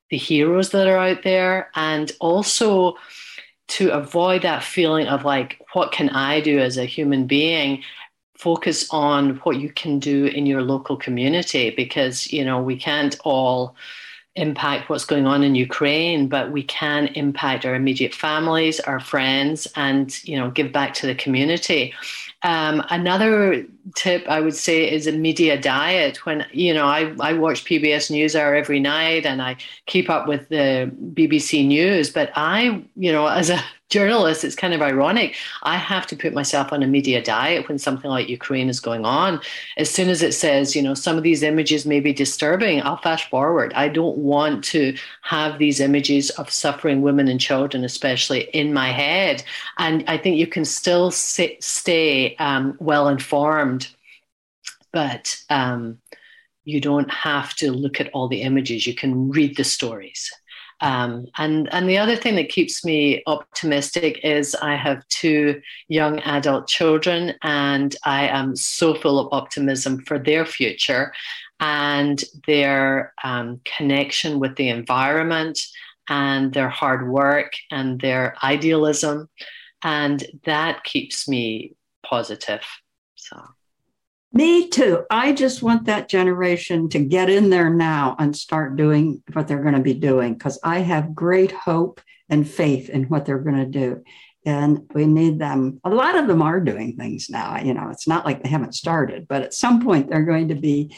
the 0.09 0.16
heroes 0.16 0.71
that 0.71 0.88
are 0.88 0.97
out 0.97 1.23
there 1.23 1.68
and 1.75 2.11
also 2.18 2.97
to 3.68 3.90
avoid 3.90 4.40
that 4.42 4.64
feeling 4.64 5.06
of 5.06 5.26
like, 5.26 5.61
what 5.75 5.92
can 5.92 6.09
I 6.09 6.40
do 6.40 6.61
as 6.61 6.78
a 6.78 6.87
human 6.87 7.26
being? 7.26 7.82
Focus 8.38 8.88
on 8.90 9.37
what 9.44 9.61
you 9.61 9.71
can 9.71 9.99
do 9.99 10.25
in 10.25 10.47
your 10.47 10.62
local 10.62 10.97
community 10.97 11.68
because, 11.76 12.32
you 12.32 12.42
know, 12.42 12.62
we 12.62 12.76
can't 12.76 13.18
all 13.23 13.76
impact 14.35 14.89
what's 14.89 15.05
going 15.05 15.27
on 15.27 15.43
in 15.43 15.55
Ukraine, 15.55 16.27
but 16.27 16.51
we 16.51 16.62
can 16.62 17.09
impact 17.09 17.67
our 17.67 17.75
immediate 17.75 18.15
families, 18.15 18.81
our 18.81 18.99
friends, 18.99 19.69
and 19.77 20.23
you 20.25 20.37
know, 20.37 20.51
give 20.51 20.73
back 20.73 20.95
to 20.95 21.07
the 21.07 21.15
community. 21.15 21.93
Um, 22.43 22.83
another 22.91 23.65
tip 23.95 24.27
I 24.29 24.41
would 24.41 24.57
say 24.57 24.91
is 24.91 25.07
a 25.07 25.12
media 25.12 25.61
diet. 25.61 26.25
When 26.25 26.47
you 26.51 26.73
know, 26.73 26.87
I, 26.87 27.15
I 27.21 27.35
watch 27.35 27.65
PBS 27.65 28.11
NewsHour 28.11 28.59
every 28.59 28.81
night, 28.81 29.27
and 29.27 29.43
I 29.43 29.57
keep 29.87 30.09
up 30.09 30.27
with 30.27 30.49
the 30.49 30.91
BBC 31.15 31.67
News. 31.67 32.11
But 32.11 32.33
I, 32.35 32.83
you 32.97 33.12
know, 33.12 33.27
as 33.27 33.51
a 33.51 33.62
journalist, 33.92 34.42
it's 34.42 34.56
kind 34.56 34.75
of 34.75 34.82
ironic. 34.82 35.37
I 35.62 35.76
have 35.76 36.06
to 36.08 36.16
put 36.16 36.32
myself 36.32 36.72
on 36.72 36.82
a 36.82 36.87
media 36.87 37.22
diet 37.22 37.68
when 37.68 37.78
something 37.78 38.11
like 38.11 38.28
Ukraine 38.28 38.68
is 38.68 38.80
going 38.80 39.04
on. 39.04 39.40
As 39.76 39.90
soon 39.90 40.08
as 40.08 40.22
it 40.22 40.32
says, 40.32 40.75
you 40.75 40.82
know, 40.82 40.94
some 40.94 41.16
of 41.16 41.22
these 41.22 41.42
images 41.42 41.84
may 41.87 42.00
be 42.00 42.12
disturbing, 42.12 42.82
I'll 42.82 42.96
fast 42.96 43.28
forward. 43.28 43.72
I 43.75 43.88
don't 43.88 44.16
want 44.16 44.64
to 44.72 44.96
have 45.20 45.58
these 45.58 45.78
images 45.78 46.30
of 46.30 46.50
suffering 46.50 47.02
women 47.02 47.28
and 47.28 47.38
children, 47.38 47.84
especially 47.84 48.42
in 48.54 48.72
my 48.72 48.90
head. 48.90 49.44
And 49.78 50.04
I 50.08 50.16
think 50.16 50.38
you 50.38 50.46
can 50.46 50.64
still 50.64 51.11
sit, 51.11 51.62
stay 51.62 52.34
um, 52.37 52.76
well 52.80 53.08
informed, 53.08 53.88
but 54.92 55.37
um, 55.50 55.99
you 56.64 56.80
don't 56.80 57.11
have 57.11 57.54
to 57.56 57.72
look 57.72 58.00
at 58.00 58.11
all 58.12 58.28
the 58.28 58.42
images. 58.42 58.87
You 58.87 58.94
can 58.94 59.30
read 59.30 59.56
the 59.56 59.64
stories. 59.64 60.32
Um, 60.83 61.27
and 61.39 61.73
and 61.73 61.89
the 61.89 61.97
other 61.97 62.17
thing 62.17 62.35
that 62.37 62.49
keeps 62.49 62.85
me 62.85 63.23
optimistic 63.29 64.19
is 64.25 64.57
I 64.57 64.75
have 64.75 65.07
two 65.09 65.62
young 65.87 66.19
adult 66.21 66.67
children, 66.67 67.35
and 67.43 67.95
I 68.05 68.27
am 68.27 68.57
so 68.57 68.93
full 68.93 69.21
of 69.21 69.33
optimism 69.33 70.03
for 70.03 70.19
their 70.19 70.45
future 70.45 71.12
and 71.61 72.23
their 72.49 73.15
um, 73.23 73.61
connection 73.65 74.41
with 74.41 74.57
the 74.57 74.69
environment 74.69 75.61
and 76.09 76.53
their 76.53 76.69
hard 76.69 77.09
work 77.09 77.53
and 77.71 78.01
their 78.01 78.35
idealism, 78.43 79.31
and 79.85 80.25
that 80.45 80.83
keeps 80.83 81.29
me 81.29 81.77
positive. 82.05 82.65
So. 83.15 83.41
Me 84.35 84.69
too. 84.69 85.05
I 85.11 85.33
just 85.33 85.62
want 85.62 85.85
that 85.87 86.09
generation 86.09 86.89
to 86.91 86.99
get 86.99 87.29
in 87.29 87.51
there 87.51 87.69
now 87.69 88.17
and 88.19 88.35
start 88.35 88.77
doing 88.77 89.23
what 89.35 89.47
they're 89.47 89.62
going 89.62 89.75
to 89.75 89.81
be 89.81 89.95
doing 89.95 90.33
because 90.33 90.59
I 90.65 90.79
have 90.79 91.15
great 91.15 91.53
hope 91.53 92.01
and 92.31 92.49
faith 92.49 92.89
in 92.89 93.05
what 93.05 93.27
they're 93.27 93.39
going 93.39 93.59
to 93.59 93.67
do. 93.67 94.03
And 94.47 94.91
we 94.95 95.07
need 95.07 95.39
them. 95.39 95.81
A 95.85 95.91
lot 95.91 96.17
of 96.17 96.27
them 96.27 96.41
are 96.41 96.61
doing 96.61 96.97
things 96.97 97.29
now. 97.29 97.59
You 97.62 97.75
know, 97.75 97.91
it's 97.91 98.09
not 98.09 98.25
like 98.25 98.43
they 98.43 98.49
haven't 98.49 98.75
started, 98.75 99.29
but 99.29 99.43
at 99.43 99.55
some 99.55 99.85
point 99.85 100.09
they're 100.09 100.25
going 100.25 100.49
to 100.49 100.55
be 100.55 100.97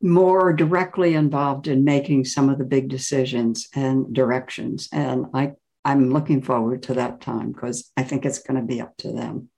more 0.00 0.52
directly 0.52 1.14
involved 1.14 1.68
in 1.68 1.84
making 1.84 2.24
some 2.24 2.48
of 2.48 2.58
the 2.58 2.64
big 2.64 2.88
decisions 2.88 3.68
and 3.74 4.14
directions. 4.14 4.88
And 4.92 5.26
I, 5.34 5.52
I'm 5.84 6.10
looking 6.10 6.40
forward 6.40 6.84
to 6.84 6.94
that 6.94 7.20
time 7.20 7.52
because 7.52 7.92
I 7.98 8.02
think 8.02 8.24
it's 8.24 8.40
going 8.40 8.60
to 8.60 8.66
be 8.66 8.80
up 8.80 8.96
to 8.98 9.12
them. 9.12 9.50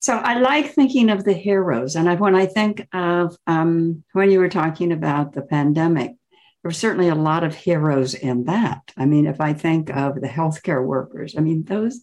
So 0.00 0.16
I 0.16 0.38
like 0.38 0.72
thinking 0.72 1.10
of 1.10 1.24
the 1.24 1.32
heroes. 1.32 1.96
And 1.96 2.08
I, 2.08 2.14
when 2.14 2.34
I 2.34 2.46
think 2.46 2.86
of 2.92 3.36
um, 3.46 4.04
when 4.12 4.30
you 4.30 4.38
were 4.38 4.48
talking 4.48 4.92
about 4.92 5.32
the 5.32 5.42
pandemic, 5.42 6.10
there 6.10 6.68
were 6.68 6.70
certainly 6.70 7.08
a 7.08 7.14
lot 7.14 7.44
of 7.44 7.54
heroes 7.54 8.14
in 8.14 8.44
that. 8.44 8.92
I 8.96 9.06
mean, 9.06 9.26
if 9.26 9.40
I 9.40 9.52
think 9.52 9.90
of 9.90 10.20
the 10.20 10.28
healthcare 10.28 10.84
workers, 10.84 11.34
I 11.36 11.40
mean, 11.40 11.64
those, 11.64 12.00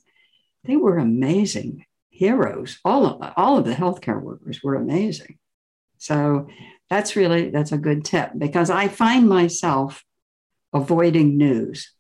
they 0.64 0.76
were 0.76 0.98
amazing 0.98 1.86
heroes. 2.10 2.80
All 2.84 3.06
of, 3.06 3.34
all 3.38 3.58
of 3.58 3.66
the 3.66 3.74
healthcare 3.74 4.22
workers 4.22 4.62
were 4.64 4.76
amazing. 4.76 5.38
So 5.98 6.48
that's 6.90 7.16
really, 7.16 7.50
that's 7.50 7.72
a 7.72 7.78
good 7.78 8.04
tip 8.06 8.32
because 8.38 8.70
I 8.70 8.88
find 8.88 9.30
myself 9.30 10.04
avoiding 10.74 11.38
news. 11.38 11.92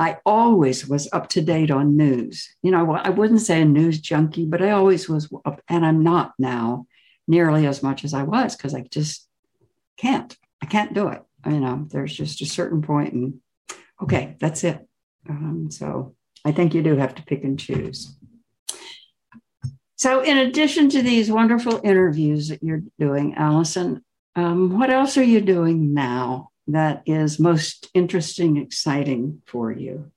I 0.00 0.16
always 0.24 0.88
was 0.88 1.10
up 1.12 1.28
to 1.28 1.42
date 1.42 1.70
on 1.70 1.94
news. 1.94 2.48
You 2.62 2.70
know, 2.70 2.92
I 2.92 3.10
wouldn't 3.10 3.42
say 3.42 3.60
a 3.60 3.66
news 3.66 4.00
junkie, 4.00 4.46
but 4.46 4.62
I 4.62 4.70
always 4.70 5.10
was, 5.10 5.28
up, 5.44 5.60
and 5.68 5.84
I'm 5.84 6.02
not 6.02 6.32
now 6.38 6.86
nearly 7.28 7.66
as 7.66 7.82
much 7.82 8.02
as 8.02 8.14
I 8.14 8.22
was 8.22 8.56
because 8.56 8.74
I 8.74 8.80
just 8.80 9.28
can't. 9.98 10.34
I 10.62 10.66
can't 10.66 10.94
do 10.94 11.08
it. 11.08 11.22
You 11.44 11.60
know, 11.60 11.86
there's 11.90 12.16
just 12.16 12.40
a 12.40 12.46
certain 12.46 12.80
point, 12.80 13.12
and 13.12 13.40
okay, 14.02 14.36
that's 14.40 14.64
it. 14.64 14.88
Um, 15.28 15.68
so 15.70 16.14
I 16.46 16.52
think 16.52 16.74
you 16.74 16.82
do 16.82 16.96
have 16.96 17.14
to 17.16 17.22
pick 17.22 17.44
and 17.44 17.58
choose. 17.58 18.16
So, 19.96 20.22
in 20.22 20.38
addition 20.38 20.88
to 20.90 21.02
these 21.02 21.30
wonderful 21.30 21.78
interviews 21.84 22.48
that 22.48 22.62
you're 22.62 22.82
doing, 22.98 23.34
Alison, 23.34 24.02
um, 24.34 24.78
what 24.78 24.88
else 24.88 25.18
are 25.18 25.22
you 25.22 25.42
doing 25.42 25.92
now? 25.92 26.52
That 26.72 27.02
is 27.06 27.38
most 27.38 27.88
interesting, 27.94 28.56
exciting 28.56 29.42
for 29.46 29.72
you? 29.72 30.10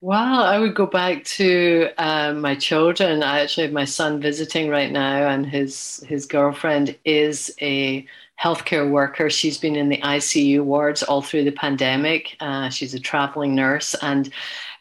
Well, 0.00 0.42
I 0.42 0.58
would 0.58 0.74
go 0.74 0.86
back 0.86 1.22
to 1.36 1.90
um, 1.96 2.40
my 2.40 2.56
children. 2.56 3.22
I 3.22 3.38
actually 3.38 3.66
have 3.66 3.72
my 3.72 3.84
son 3.84 4.20
visiting 4.20 4.68
right 4.68 4.90
now, 4.90 5.28
and 5.28 5.46
his 5.46 6.04
his 6.08 6.26
girlfriend 6.26 6.98
is 7.04 7.54
a 7.60 8.04
healthcare 8.42 8.90
worker. 8.90 9.30
She's 9.30 9.58
been 9.58 9.76
in 9.76 9.88
the 9.88 9.98
ICU 9.98 10.64
wards 10.64 11.04
all 11.04 11.22
through 11.22 11.44
the 11.44 11.52
pandemic. 11.52 12.36
Uh, 12.40 12.68
she's 12.68 12.94
a 12.94 12.98
traveling 12.98 13.54
nurse, 13.54 13.94
and 14.02 14.28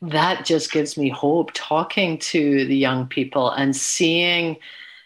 that 0.01 0.43
just 0.43 0.71
gives 0.71 0.97
me 0.97 1.09
hope. 1.09 1.51
Talking 1.53 2.17
to 2.17 2.65
the 2.65 2.75
young 2.75 3.05
people 3.05 3.51
and 3.51 3.75
seeing 3.75 4.57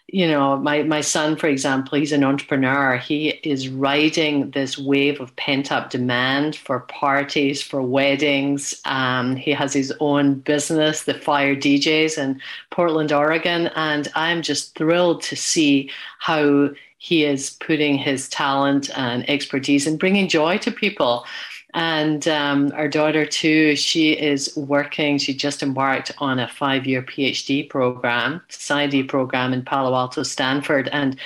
you 0.08 0.28
know, 0.28 0.56
my, 0.58 0.84
my 0.84 1.02
son, 1.02 1.36
for 1.36 1.48
example, 1.48 1.98
he's 1.98 2.12
an 2.12 2.24
entrepreneur. 2.24 2.98
He 2.98 3.30
is 3.44 3.70
riding 3.70 4.52
this 4.52 4.78
wave 4.78 5.20
of 5.20 5.36
pent 5.36 5.72
up 5.72 5.89
demand 5.89 6.56
for 6.56 6.82
parties, 6.82 7.62
for 7.63 7.82
weddings. 7.82 8.80
Um, 8.86 9.36
he 9.36 9.52
has 9.52 9.74
his 9.74 9.91
own 10.00 10.36
business, 10.36 11.04
the 11.04 11.15
Fire 11.15 11.56
DJs 11.56 12.20
in 12.20 12.39
Portland, 12.70 13.12
Oregon. 13.12 13.72
And 13.76 14.08
I'm 14.13 14.44
just 14.44 14.78
thrilled 14.78 15.24
to 15.24 15.36
see 15.36 15.89
how 16.20 16.70
he 17.00 17.26
is 17.26 17.52
putting 17.60 17.98
his 17.98 18.30
talent 18.30 18.89
and 18.98 19.28
expertise 19.30 19.88
and 19.88 20.00
bringing 20.00 20.28
joy 20.28 20.60
to 20.60 20.72
people. 20.72 21.26
And 21.76 22.26
um, 22.30 22.72
our 22.74 22.88
daughter, 22.88 23.26
too, 23.26 23.76
she 23.76 24.14
is 24.14 24.56
working. 24.56 25.18
She 25.18 25.34
just 25.34 25.62
embarked 25.62 26.10
on 26.20 26.40
a 26.40 26.48
five 26.48 26.88
year 26.88 27.04
PhD 27.04 27.70
program, 27.70 28.42
PsyD 28.50 29.10
program 29.10 29.52
in 29.52 29.62
Palo 29.62 29.94
Alto, 29.94 30.24
Stanford. 30.24 30.88
And 30.94 31.20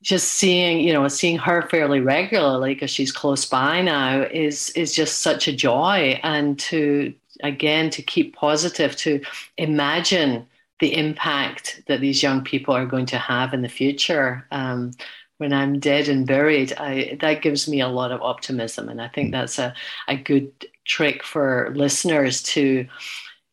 just 0.00 0.32
seeing, 0.32 0.80
you 0.80 0.94
know, 0.94 1.06
seeing 1.08 1.36
her 1.36 1.68
fairly 1.68 2.00
regularly 2.00 2.72
because 2.72 2.90
she's 2.90 3.12
close 3.12 3.44
by 3.44 3.82
now 3.82 4.22
is 4.22 4.70
is 4.70 4.94
just 4.94 5.20
such 5.20 5.46
a 5.46 5.52
joy. 5.52 6.18
And 6.22 6.58
to 6.60 7.12
again 7.42 7.90
to 7.90 8.02
keep 8.02 8.34
positive, 8.34 8.96
to 8.96 9.20
imagine 9.58 10.46
the 10.80 10.96
impact 10.96 11.82
that 11.86 12.00
these 12.00 12.22
young 12.22 12.42
people 12.42 12.74
are 12.74 12.86
going 12.86 13.06
to 13.06 13.18
have 13.18 13.52
in 13.52 13.60
the 13.60 13.68
future. 13.68 14.46
Um, 14.50 14.92
when 15.38 15.52
I'm 15.52 15.78
dead 15.78 16.08
and 16.08 16.26
buried, 16.26 16.72
I, 16.78 17.18
that 17.20 17.42
gives 17.42 17.68
me 17.68 17.80
a 17.80 17.88
lot 17.88 18.12
of 18.12 18.22
optimism. 18.22 18.88
And 18.88 19.00
I 19.00 19.08
think 19.08 19.28
hmm. 19.28 19.32
that's 19.32 19.58
a, 19.58 19.74
a 20.08 20.16
good 20.16 20.50
trick 20.84 21.22
for 21.22 21.72
listeners 21.74 22.42
to, 22.42 22.86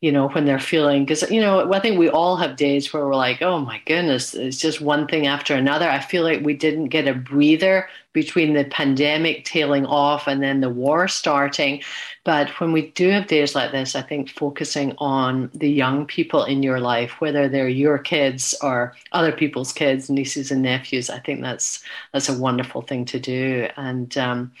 you 0.04 0.12
know, 0.12 0.28
when 0.28 0.44
they're 0.44 0.58
feeling, 0.58 1.06
because, 1.06 1.30
you 1.30 1.40
know, 1.40 1.72
I 1.72 1.80
think 1.80 1.98
we 1.98 2.10
all 2.10 2.36
have 2.36 2.56
days 2.56 2.92
where 2.92 3.06
we're 3.06 3.14
like, 3.14 3.40
oh 3.40 3.58
my 3.60 3.80
goodness, 3.86 4.34
it's 4.34 4.58
just 4.58 4.82
one 4.82 5.06
thing 5.06 5.26
after 5.26 5.54
another. 5.54 5.88
I 5.88 5.98
feel 5.98 6.22
like 6.22 6.44
we 6.44 6.52
didn't 6.52 6.88
get 6.88 7.08
a 7.08 7.14
breather 7.14 7.88
between 8.12 8.52
the 8.52 8.66
pandemic 8.66 9.46
tailing 9.46 9.86
off 9.86 10.28
and 10.28 10.42
then 10.42 10.60
the 10.60 10.68
war 10.68 11.08
starting. 11.08 11.82
But 12.22 12.50
when 12.60 12.70
we 12.70 12.90
do 12.90 13.08
have 13.08 13.28
days 13.28 13.54
like 13.54 13.72
this, 13.72 13.96
I 13.96 14.02
think 14.02 14.28
focusing 14.28 14.92
on 14.98 15.50
the 15.54 15.70
young 15.70 16.04
people 16.04 16.44
in 16.44 16.62
your 16.62 16.80
life, 16.80 17.22
whether 17.22 17.48
they're 17.48 17.66
your 17.66 17.96
kids 17.96 18.54
or 18.60 18.94
other 19.12 19.32
people's 19.32 19.72
kids, 19.72 20.10
nieces 20.10 20.50
and 20.50 20.60
nephews, 20.60 21.08
I 21.08 21.18
think 21.18 21.40
that's 21.40 21.82
that's 22.12 22.28
a 22.28 22.38
wonderful 22.38 22.82
thing 22.82 23.06
to 23.06 23.18
do. 23.18 23.68
And 23.78 24.14
um, 24.18 24.52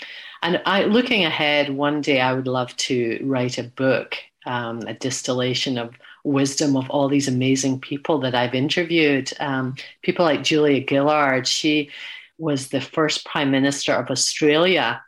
and 0.44 0.60
I, 0.66 0.84
looking 0.84 1.24
ahead, 1.24 1.70
one 1.70 2.02
day 2.02 2.20
I 2.20 2.34
would 2.34 2.46
love 2.46 2.76
to 2.76 3.18
write 3.22 3.56
a 3.56 3.62
book, 3.62 4.16
um, 4.46 4.80
a 4.86 4.94
distillation 4.94 5.78
of 5.78 5.94
wisdom 6.24 6.76
of 6.76 6.88
all 6.90 7.08
these 7.08 7.28
amazing 7.28 7.80
people 7.80 8.18
that 8.20 8.34
I've 8.34 8.54
interviewed. 8.54 9.32
Um, 9.40 9.74
people 10.02 10.24
like 10.24 10.42
Julia 10.42 10.84
Gillard, 10.88 11.46
she 11.46 11.90
was 12.38 12.68
the 12.68 12.80
first 12.80 13.24
prime 13.24 13.50
minister 13.50 13.92
of 13.92 14.10
Australia 14.10 15.02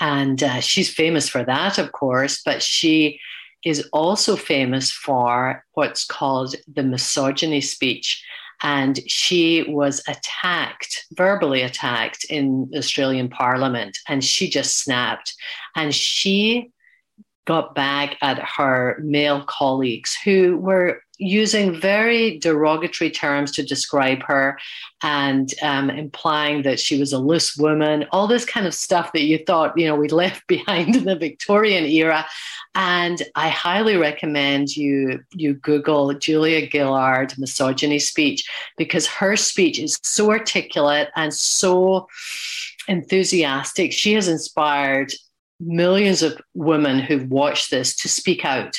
And 0.00 0.42
uh, 0.42 0.60
she's 0.60 0.92
famous 0.92 1.28
for 1.28 1.44
that, 1.44 1.78
of 1.78 1.92
course, 1.92 2.42
but 2.44 2.62
she 2.62 3.20
is 3.64 3.88
also 3.92 4.36
famous 4.36 4.90
for 4.92 5.64
what's 5.72 6.04
called 6.04 6.54
the 6.72 6.82
misogyny 6.82 7.60
speech. 7.60 8.22
And 8.62 8.98
she 9.06 9.64
was 9.68 10.02
attacked, 10.08 11.06
verbally 11.12 11.62
attacked 11.62 12.24
in 12.24 12.70
Australian 12.76 13.28
Parliament, 13.28 13.98
and 14.08 14.24
she 14.24 14.48
just 14.48 14.78
snapped. 14.82 15.34
And 15.74 15.94
she 15.94 16.72
got 17.46 17.74
back 17.74 18.16
at 18.20 18.38
her 18.56 19.00
male 19.02 19.42
colleagues 19.44 20.16
who 20.24 20.58
were 20.58 21.00
using 21.18 21.80
very 21.80 22.38
derogatory 22.38 23.10
terms 23.10 23.50
to 23.52 23.62
describe 23.62 24.22
her 24.22 24.58
and 25.02 25.54
um, 25.62 25.88
implying 25.88 26.62
that 26.62 26.78
she 26.78 26.98
was 26.98 27.12
a 27.12 27.18
loose 27.18 27.56
woman, 27.56 28.04
all 28.12 28.26
this 28.26 28.44
kind 28.44 28.66
of 28.66 28.74
stuff 28.74 29.12
that 29.12 29.22
you 29.22 29.38
thought, 29.46 29.76
you 29.78 29.86
know, 29.86 29.96
we 29.96 30.08
left 30.08 30.46
behind 30.48 30.94
in 30.94 31.04
the 31.04 31.16
Victorian 31.16 31.84
era. 31.84 32.26
And 32.74 33.22
I 33.34 33.48
highly 33.48 33.96
recommend 33.96 34.76
you 34.76 35.20
you 35.34 35.54
Google 35.54 36.12
Julia 36.12 36.68
Gillard 36.70 37.32
misogyny 37.38 37.98
speech 37.98 38.46
because 38.76 39.06
her 39.06 39.36
speech 39.36 39.78
is 39.78 39.98
so 40.02 40.30
articulate 40.30 41.08
and 41.16 41.32
so 41.32 42.08
enthusiastic. 42.88 43.92
She 43.92 44.12
has 44.12 44.28
inspired 44.28 45.12
millions 45.60 46.22
of 46.22 46.40
women 46.54 46.98
who've 47.00 47.28
watched 47.28 47.70
this 47.70 47.96
to 47.96 48.08
speak 48.08 48.44
out 48.44 48.76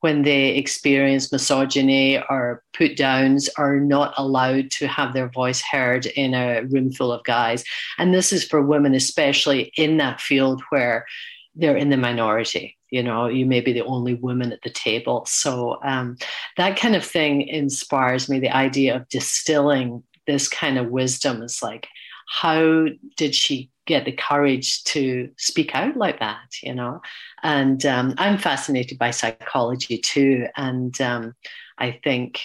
when 0.00 0.22
they 0.22 0.50
experience 0.50 1.32
misogyny 1.32 2.22
or 2.28 2.62
put 2.76 2.96
downs 2.96 3.48
are 3.56 3.80
not 3.80 4.14
allowed 4.16 4.70
to 4.70 4.86
have 4.86 5.12
their 5.12 5.28
voice 5.28 5.62
heard 5.62 6.06
in 6.06 6.34
a 6.34 6.62
room 6.70 6.92
full 6.92 7.10
of 7.10 7.24
guys. 7.24 7.64
And 7.98 8.12
this 8.12 8.32
is 8.32 8.44
for 8.44 8.62
women, 8.62 8.94
especially 8.94 9.72
in 9.76 9.96
that 9.96 10.20
field 10.20 10.62
where 10.68 11.06
they're 11.54 11.76
in 11.76 11.88
the 11.88 11.96
minority. 11.96 12.76
You 12.90 13.02
know, 13.02 13.26
you 13.26 13.46
may 13.46 13.60
be 13.60 13.72
the 13.72 13.84
only 13.84 14.14
woman 14.14 14.52
at 14.52 14.62
the 14.62 14.70
table. 14.70 15.24
So 15.26 15.80
um, 15.82 16.16
that 16.56 16.78
kind 16.78 16.94
of 16.94 17.04
thing 17.04 17.42
inspires 17.42 18.28
me. 18.28 18.38
The 18.38 18.54
idea 18.54 18.94
of 18.94 19.08
distilling 19.08 20.04
this 20.26 20.48
kind 20.48 20.78
of 20.78 20.90
wisdom 20.90 21.42
is 21.42 21.62
like, 21.62 21.88
how 22.28 22.86
did 23.16 23.34
she 23.34 23.70
get 23.86 24.04
the 24.04 24.12
courage 24.12 24.82
to 24.84 25.30
speak 25.38 25.74
out 25.74 25.96
like 25.96 26.20
that, 26.20 26.48
you 26.62 26.74
know. 26.74 27.00
And 27.42 27.84
um, 27.86 28.14
I'm 28.18 28.38
fascinated 28.38 28.98
by 28.98 29.12
psychology 29.12 29.98
too. 29.98 30.46
And 30.56 31.00
um, 31.00 31.34
I 31.78 31.98
think 32.02 32.40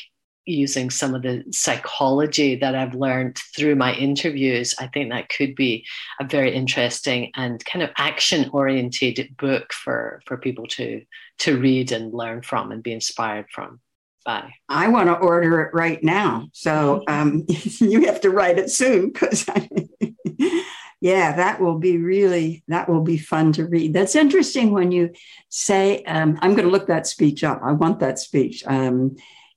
using 0.46 0.90
some 0.90 1.14
of 1.14 1.22
the 1.22 1.44
psychology 1.52 2.56
that 2.56 2.76
I've 2.76 2.96
learned 2.96 3.38
through 3.56 3.76
my 3.76 3.94
interviews, 3.94 4.74
I 4.80 4.88
think 4.88 5.12
that 5.12 5.30
could 5.30 5.56
be 5.56 5.86
a 6.20 6.26
very 6.26 6.54
interesting 6.54 7.32
and 7.36 7.64
kind 7.66 7.84
of 7.84 7.92
action 7.98 8.50
oriented 8.52 9.36
book 9.38 9.74
for, 9.74 10.22
for 10.26 10.38
people 10.38 10.68
to, 10.68 11.04
to 11.40 11.60
read 11.60 11.92
and 11.92 12.14
learn 12.14 12.42
from 12.42 12.72
and 12.72 12.84
be 12.84 12.94
inspired 12.94 13.48
from. 13.54 13.80
Bye. 14.26 14.54
I 14.70 14.88
want 14.90 15.08
to 15.08 15.16
order 15.16 15.62
it 15.62 15.74
right 15.74 16.04
now. 16.04 16.48
So 16.54 17.04
um, 17.08 17.46
you 17.80 18.06
have 18.06 18.22
to 18.22 18.30
write 18.30 18.60
it 18.60 18.70
soon 18.70 19.12
because 19.12 19.48
yeah, 21.02 21.36
that 21.36 21.60
will 21.60 21.80
be 21.80 21.98
really, 21.98 22.64
that 22.68 22.88
will 22.88 23.02
be 23.02 23.18
fun 23.18 23.52
to 23.54 23.66
read. 23.66 23.92
That's 23.92 24.16
interesting 24.16 24.72
when 24.72 24.92
you 24.92 25.14
say, 25.50 26.04
um, 26.04 26.38
I'm 26.42 26.54
going 26.54 26.66
to 26.66 26.72
look 26.72 26.88
that 26.88 27.08
speech 27.08 27.44
up. 27.44 27.60
I 27.64 27.72
want 27.72 28.00
that 28.00 28.20
speech. 28.20 28.64
Um, 28.68 29.16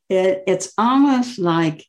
it, 0.09 0.43
it's 0.47 0.73
almost 0.79 1.39
like 1.39 1.85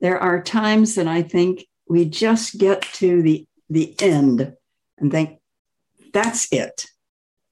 there 0.00 0.18
are 0.18 0.42
times 0.42 0.96
that 0.96 1.06
I 1.06 1.22
think 1.22 1.64
we 1.88 2.06
just 2.06 2.58
get 2.58 2.82
to 2.94 3.22
the, 3.22 3.46
the 3.70 3.94
end 4.02 4.52
and 4.98 5.12
think, 5.12 5.38
that's 6.12 6.52
it. 6.52 6.86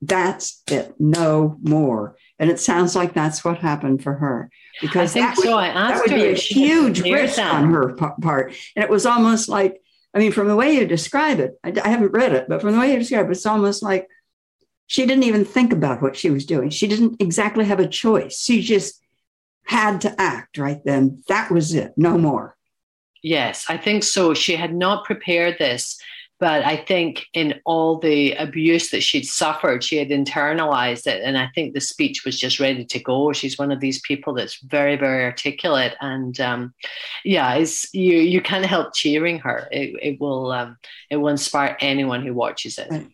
That's 0.02 0.62
it. 0.68 0.94
No 0.98 1.58
more. 1.62 2.16
And 2.40 2.50
it 2.50 2.58
sounds 2.58 2.96
like 2.96 3.14
that's 3.14 3.44
what 3.44 3.58
happened 3.58 4.02
for 4.02 4.14
her 4.14 4.50
because 4.80 5.10
I 5.10 5.12
think 5.12 5.26
that 5.26 5.36
so. 5.36 5.54
would, 5.54 5.54
I 5.54 5.68
asked 5.68 6.06
that 6.06 6.10
would 6.10 6.10
her 6.10 6.26
be 6.26 6.32
a 6.32 6.34
huge 6.34 7.02
risk 7.02 7.38
on 7.38 7.70
her 7.70 7.94
part. 7.94 8.54
And 8.74 8.82
it 8.82 8.90
was 8.90 9.06
almost 9.06 9.48
like, 9.48 9.80
I 10.14 10.18
mean, 10.18 10.32
from 10.32 10.48
the 10.48 10.56
way 10.56 10.74
you 10.74 10.86
describe 10.86 11.40
it, 11.40 11.58
I, 11.62 11.72
I 11.84 11.88
haven't 11.88 12.12
read 12.12 12.32
it, 12.32 12.46
but 12.48 12.60
from 12.60 12.72
the 12.72 12.78
way 12.80 12.92
you 12.92 12.98
describe 12.98 13.26
it, 13.26 13.32
it's 13.32 13.46
almost 13.46 13.82
like 13.82 14.08
she 14.86 15.06
didn't 15.06 15.24
even 15.24 15.44
think 15.44 15.72
about 15.72 16.02
what 16.02 16.16
she 16.16 16.30
was 16.30 16.46
doing. 16.46 16.70
She 16.70 16.88
didn't 16.88 17.20
exactly 17.20 17.64
have 17.64 17.78
a 17.78 17.86
choice. 17.86 18.40
She 18.40 18.60
just 18.60 19.00
had 19.64 20.00
to 20.00 20.20
act 20.20 20.58
right 20.58 20.80
then. 20.84 21.22
That 21.28 21.50
was 21.50 21.74
it. 21.74 21.92
No 21.96 22.18
more. 22.18 22.56
Yes, 23.22 23.66
I 23.68 23.76
think 23.76 24.02
so. 24.02 24.34
She 24.34 24.56
had 24.56 24.74
not 24.74 25.04
prepared 25.04 25.58
this, 25.58 26.00
but 26.40 26.64
I 26.64 26.78
think 26.78 27.26
in 27.34 27.60
all 27.66 27.98
the 27.98 28.32
abuse 28.32 28.90
that 28.90 29.02
she'd 29.02 29.26
suffered, 29.26 29.84
she 29.84 29.98
had 29.98 30.08
internalized 30.08 31.06
it. 31.06 31.22
And 31.22 31.36
I 31.36 31.50
think 31.54 31.74
the 31.74 31.82
speech 31.82 32.24
was 32.24 32.40
just 32.40 32.58
ready 32.58 32.84
to 32.86 32.98
go. 32.98 33.32
She's 33.32 33.58
one 33.58 33.70
of 33.70 33.80
these 33.80 34.00
people 34.00 34.32
that's 34.32 34.58
very, 34.62 34.96
very 34.96 35.24
articulate. 35.24 35.94
And 36.00 36.40
um, 36.40 36.72
yeah, 37.24 37.54
it's, 37.54 37.92
you, 37.92 38.16
you 38.16 38.40
can't 38.40 38.64
help 38.64 38.94
cheering 38.94 39.38
her. 39.40 39.68
It, 39.70 39.94
it 40.02 40.20
will 40.20 40.50
um, 40.50 40.78
it 41.10 41.18
will 41.18 41.28
inspire 41.28 41.76
anyone 41.80 42.24
who 42.24 42.32
watches 42.32 42.78
it. 42.78 42.88
Right. 42.90 43.06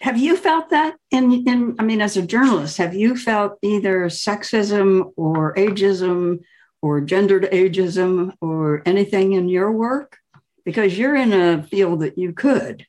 Have 0.00 0.18
you 0.18 0.36
felt 0.36 0.70
that 0.70 0.94
in, 1.10 1.46
in, 1.46 1.76
I 1.78 1.82
mean, 1.84 2.00
as 2.00 2.16
a 2.16 2.22
journalist, 2.22 2.76
have 2.78 2.94
you 2.94 3.16
felt 3.16 3.58
either 3.62 4.06
sexism 4.06 5.12
or 5.16 5.54
ageism 5.54 6.40
or 6.80 7.00
gendered 7.00 7.44
ageism 7.52 8.34
or 8.40 8.82
anything 8.86 9.32
in 9.32 9.48
your 9.48 9.70
work? 9.70 10.18
Because 10.64 10.96
you're 10.98 11.16
in 11.16 11.32
a 11.32 11.62
field 11.64 12.00
that 12.00 12.18
you 12.18 12.32
could. 12.32 12.86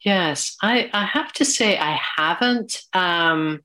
Yes, 0.00 0.56
I, 0.62 0.90
I 0.92 1.04
have 1.04 1.32
to 1.34 1.44
say 1.44 1.78
I 1.78 1.98
haven't. 2.16 2.82
Um, 2.92 3.62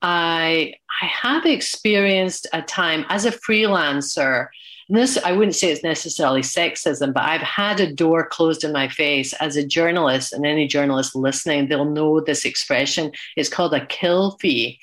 I 0.00 0.74
I 1.02 1.06
have 1.06 1.44
experienced 1.44 2.46
a 2.52 2.62
time 2.62 3.04
as 3.08 3.24
a 3.24 3.32
freelancer. 3.32 4.46
And 4.88 4.96
this 4.96 5.18
I 5.18 5.32
wouldn't 5.32 5.56
say 5.56 5.70
it's 5.70 5.82
necessarily 5.82 6.40
sexism, 6.40 7.12
but 7.12 7.24
I've 7.24 7.42
had 7.42 7.80
a 7.80 7.92
door 7.92 8.26
closed 8.26 8.64
in 8.64 8.72
my 8.72 8.88
face 8.88 9.32
as 9.34 9.56
a 9.56 9.66
journalist, 9.66 10.32
and 10.32 10.46
any 10.46 10.66
journalist 10.66 11.14
listening, 11.14 11.68
they'll 11.68 11.84
know 11.84 12.20
this 12.20 12.44
expression. 12.44 13.12
It's 13.36 13.48
called 13.48 13.74
a 13.74 13.86
kill 13.86 14.38
fee. 14.40 14.80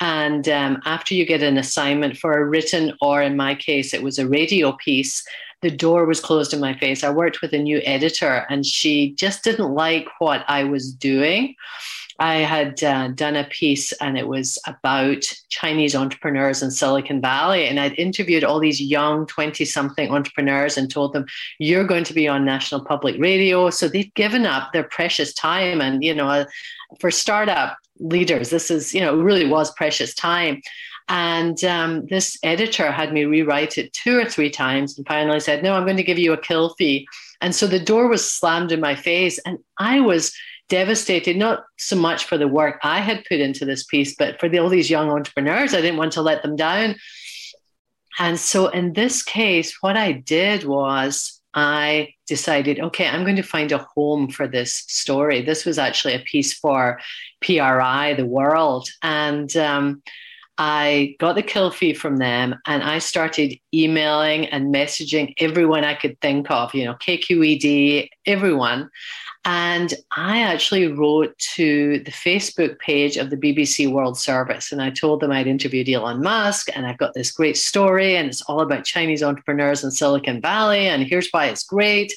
And 0.00 0.48
um, 0.48 0.80
after 0.84 1.14
you 1.14 1.26
get 1.26 1.42
an 1.42 1.58
assignment 1.58 2.16
for 2.16 2.38
a 2.38 2.44
written, 2.44 2.94
or 3.00 3.20
in 3.20 3.36
my 3.36 3.56
case, 3.56 3.92
it 3.92 4.02
was 4.02 4.18
a 4.18 4.28
radio 4.28 4.72
piece, 4.72 5.24
the 5.62 5.70
door 5.70 6.06
was 6.06 6.20
closed 6.20 6.54
in 6.54 6.60
my 6.60 6.76
face. 6.78 7.02
I 7.02 7.10
worked 7.10 7.42
with 7.42 7.52
a 7.52 7.58
new 7.58 7.80
editor, 7.84 8.46
and 8.48 8.64
she 8.64 9.12
just 9.14 9.44
didn't 9.44 9.74
like 9.74 10.06
what 10.18 10.44
I 10.48 10.64
was 10.64 10.92
doing. 10.92 11.54
I 12.20 12.36
had 12.36 12.82
uh, 12.82 13.08
done 13.08 13.36
a 13.36 13.44
piece 13.44 13.92
and 13.92 14.18
it 14.18 14.26
was 14.26 14.58
about 14.66 15.22
Chinese 15.50 15.94
entrepreneurs 15.94 16.62
in 16.62 16.72
Silicon 16.72 17.20
Valley. 17.20 17.68
And 17.68 17.78
I'd 17.78 17.96
interviewed 17.96 18.42
all 18.42 18.58
these 18.58 18.80
young 18.80 19.24
20 19.26 19.64
something 19.64 20.10
entrepreneurs 20.10 20.76
and 20.76 20.90
told 20.90 21.12
them, 21.12 21.26
you're 21.58 21.86
going 21.86 22.04
to 22.04 22.14
be 22.14 22.26
on 22.26 22.44
national 22.44 22.84
public 22.84 23.20
radio. 23.20 23.70
So 23.70 23.86
they'd 23.86 24.12
given 24.14 24.46
up 24.46 24.72
their 24.72 24.82
precious 24.82 25.32
time. 25.32 25.80
And, 25.80 26.02
you 26.02 26.14
know, 26.14 26.44
for 26.98 27.12
startup 27.12 27.78
leaders, 28.00 28.50
this 28.50 28.68
is, 28.68 28.92
you 28.92 29.00
know, 29.00 29.16
really 29.16 29.46
was 29.46 29.72
precious 29.74 30.12
time. 30.12 30.60
And 31.08 31.62
um, 31.64 32.06
this 32.06 32.38
editor 32.42 32.92
had 32.92 33.12
me 33.12 33.24
rewrite 33.24 33.78
it 33.78 33.92
two 33.92 34.18
or 34.18 34.26
three 34.26 34.50
times 34.50 34.96
and 34.96 35.06
finally 35.06 35.40
said, 35.40 35.62
no, 35.62 35.74
I'm 35.74 35.84
going 35.84 35.96
to 35.96 36.02
give 36.02 36.18
you 36.18 36.32
a 36.32 36.40
kill 36.40 36.74
fee. 36.74 37.06
And 37.40 37.54
so 37.54 37.66
the 37.66 37.80
door 37.80 38.08
was 38.08 38.30
slammed 38.30 38.72
in 38.72 38.80
my 38.80 38.94
face. 38.94 39.38
And 39.46 39.58
I 39.78 40.00
was 40.00 40.34
devastated, 40.68 41.36
not 41.36 41.64
so 41.78 41.96
much 41.96 42.26
for 42.26 42.36
the 42.36 42.48
work 42.48 42.78
I 42.82 43.00
had 43.00 43.24
put 43.24 43.40
into 43.40 43.64
this 43.64 43.84
piece, 43.84 44.14
but 44.14 44.38
for 44.38 44.48
the, 44.48 44.58
all 44.58 44.68
these 44.68 44.90
young 44.90 45.10
entrepreneurs. 45.10 45.72
I 45.72 45.80
didn't 45.80 45.98
want 45.98 46.12
to 46.12 46.22
let 46.22 46.42
them 46.42 46.56
down. 46.56 46.96
And 48.18 48.38
so 48.38 48.66
in 48.68 48.92
this 48.92 49.22
case, 49.22 49.78
what 49.80 49.96
I 49.96 50.12
did 50.12 50.64
was 50.64 51.40
I 51.54 52.14
decided, 52.26 52.80
okay, 52.80 53.08
I'm 53.08 53.24
going 53.24 53.36
to 53.36 53.42
find 53.42 53.72
a 53.72 53.86
home 53.94 54.28
for 54.28 54.46
this 54.46 54.74
story. 54.74 55.40
This 55.40 55.64
was 55.64 55.78
actually 55.78 56.14
a 56.14 56.20
piece 56.20 56.52
for 56.52 57.00
PRI, 57.40 58.14
the 58.14 58.26
world. 58.26 58.88
And 59.02 59.56
um, 59.56 60.02
I 60.58 61.14
got 61.20 61.36
the 61.36 61.42
kill 61.42 61.70
fee 61.70 61.94
from 61.94 62.16
them 62.16 62.56
and 62.66 62.82
I 62.82 62.98
started 62.98 63.56
emailing 63.72 64.46
and 64.46 64.74
messaging 64.74 65.34
everyone 65.38 65.84
I 65.84 65.94
could 65.94 66.20
think 66.20 66.50
of, 66.50 66.74
you 66.74 66.84
know, 66.84 66.94
KQED, 66.94 68.08
everyone. 68.26 68.90
And 69.44 69.94
I 70.16 70.42
actually 70.42 70.88
wrote 70.88 71.38
to 71.54 72.00
the 72.00 72.10
Facebook 72.10 72.78
page 72.80 73.16
of 73.16 73.30
the 73.30 73.36
BBC 73.36 73.90
World 73.90 74.18
Service 74.18 74.72
and 74.72 74.82
I 74.82 74.90
told 74.90 75.20
them 75.20 75.30
I'd 75.30 75.46
interviewed 75.46 75.88
Elon 75.88 76.22
Musk 76.22 76.68
and 76.74 76.86
I've 76.86 76.98
got 76.98 77.14
this 77.14 77.30
great 77.30 77.56
story 77.56 78.16
and 78.16 78.28
it's 78.28 78.42
all 78.42 78.60
about 78.60 78.84
Chinese 78.84 79.22
entrepreneurs 79.22 79.84
in 79.84 79.92
Silicon 79.92 80.40
Valley 80.40 80.88
and 80.88 81.04
here's 81.04 81.30
why 81.30 81.46
it's 81.46 81.62
great. 81.62 82.12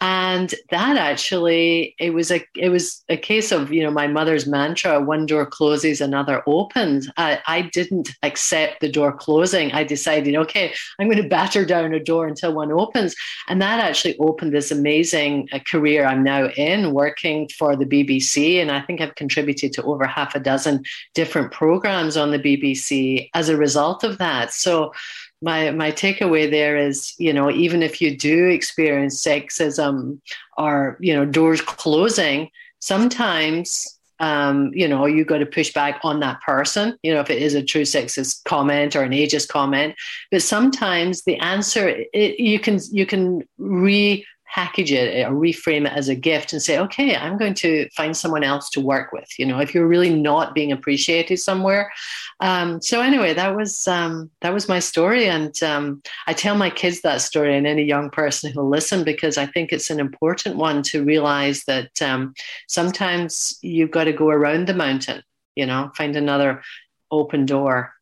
And 0.00 0.54
that 0.70 0.96
actually 0.96 1.94
it 1.98 2.14
was 2.14 2.30
a 2.30 2.44
it 2.56 2.68
was 2.68 3.04
a 3.08 3.16
case 3.16 3.50
of 3.50 3.72
you 3.72 3.82
know 3.82 3.90
my 3.90 4.06
mother's 4.06 4.46
mantra 4.46 5.00
one 5.00 5.26
door 5.26 5.44
closes 5.44 6.00
another 6.00 6.42
opens. 6.46 7.10
I, 7.16 7.40
I 7.46 7.62
didn't 7.62 8.10
accept 8.22 8.80
the 8.80 8.90
door 8.90 9.12
closing. 9.12 9.72
I 9.72 9.84
decided 9.84 10.36
okay 10.36 10.72
i'm 10.98 11.08
going 11.08 11.22
to 11.22 11.28
batter 11.28 11.64
down 11.64 11.94
a 11.94 12.02
door 12.02 12.26
until 12.26 12.54
one 12.54 12.72
opens. 12.72 13.14
And 13.48 13.60
that 13.62 13.80
actually 13.80 14.16
opened 14.18 14.52
this 14.52 14.70
amazing 14.70 15.48
uh, 15.52 15.58
career 15.70 16.04
i'm 16.04 16.22
now 16.22 16.48
in 16.50 16.92
working 16.92 17.48
for 17.58 17.76
the 17.76 17.86
bbc 17.86 18.60
and 18.60 18.70
i 18.70 18.80
think 18.80 19.00
i've 19.00 19.14
contributed 19.14 19.72
to 19.72 19.82
over 19.82 20.06
half 20.06 20.34
a 20.34 20.40
dozen 20.40 20.82
different 21.14 21.52
programs 21.52 22.16
on 22.16 22.30
the 22.30 22.38
bbc 22.38 23.28
as 23.34 23.48
a 23.48 23.56
result 23.56 24.04
of 24.04 24.18
that. 24.18 24.52
So 24.52 24.92
my 25.40 25.70
my 25.70 25.92
takeaway 25.92 26.50
there 26.50 26.76
is 26.76 27.14
you 27.18 27.32
know 27.32 27.50
even 27.50 27.82
if 27.82 28.00
you 28.00 28.16
do 28.16 28.46
experience 28.46 29.22
sexism 29.22 30.20
or 30.56 30.96
you 31.00 31.14
know 31.14 31.24
doors 31.24 31.60
closing 31.60 32.50
sometimes 32.80 33.98
um, 34.20 34.72
you 34.74 34.88
know 34.88 35.06
you 35.06 35.24
got 35.24 35.38
to 35.38 35.46
push 35.46 35.72
back 35.72 36.00
on 36.02 36.18
that 36.20 36.40
person 36.42 36.98
you 37.02 37.14
know 37.14 37.20
if 37.20 37.30
it 37.30 37.40
is 37.40 37.54
a 37.54 37.62
true 37.62 37.82
sexist 37.82 38.42
comment 38.44 38.96
or 38.96 39.02
an 39.02 39.12
ageist 39.12 39.48
comment. 39.48 39.94
But 40.30 40.42
sometimes 40.42 41.22
the 41.22 41.36
answer 41.36 42.04
it, 42.12 42.40
you 42.40 42.58
can 42.58 42.80
you 42.90 43.06
can 43.06 43.42
re 43.58 44.26
package 44.54 44.92
it 44.92 45.26
or 45.26 45.32
reframe 45.32 45.86
it 45.86 45.92
as 45.92 46.08
a 46.08 46.14
gift 46.14 46.52
and 46.52 46.62
say, 46.62 46.78
okay, 46.78 47.14
I'm 47.14 47.36
going 47.36 47.54
to 47.54 47.88
find 47.96 48.16
someone 48.16 48.44
else 48.44 48.70
to 48.70 48.80
work 48.80 49.12
with. 49.12 49.28
You 49.38 49.46
know, 49.46 49.58
if 49.58 49.74
you're 49.74 49.86
really 49.86 50.14
not 50.14 50.54
being 50.54 50.72
appreciated 50.72 51.38
somewhere. 51.38 51.92
Um, 52.40 52.80
so 52.80 53.00
anyway, 53.00 53.34
that 53.34 53.54
was 53.54 53.86
um, 53.86 54.30
that 54.40 54.54
was 54.54 54.68
my 54.68 54.78
story, 54.78 55.26
and 55.28 55.60
um, 55.62 56.02
I 56.26 56.32
tell 56.32 56.56
my 56.56 56.70
kids 56.70 57.02
that 57.02 57.20
story 57.20 57.56
and 57.56 57.66
any 57.66 57.84
young 57.84 58.10
person 58.10 58.52
who'll 58.52 58.68
listen 58.68 59.04
because 59.04 59.38
I 59.38 59.46
think 59.46 59.72
it's 59.72 59.90
an 59.90 60.00
important 60.00 60.56
one 60.56 60.82
to 60.84 61.04
realize 61.04 61.64
that 61.64 61.90
um, 62.00 62.34
sometimes 62.68 63.58
you've 63.62 63.90
got 63.90 64.04
to 64.04 64.12
go 64.12 64.28
around 64.28 64.66
the 64.66 64.74
mountain. 64.74 65.22
You 65.56 65.66
know, 65.66 65.90
find 65.96 66.16
another 66.16 66.62
open 67.10 67.46
door 67.46 67.92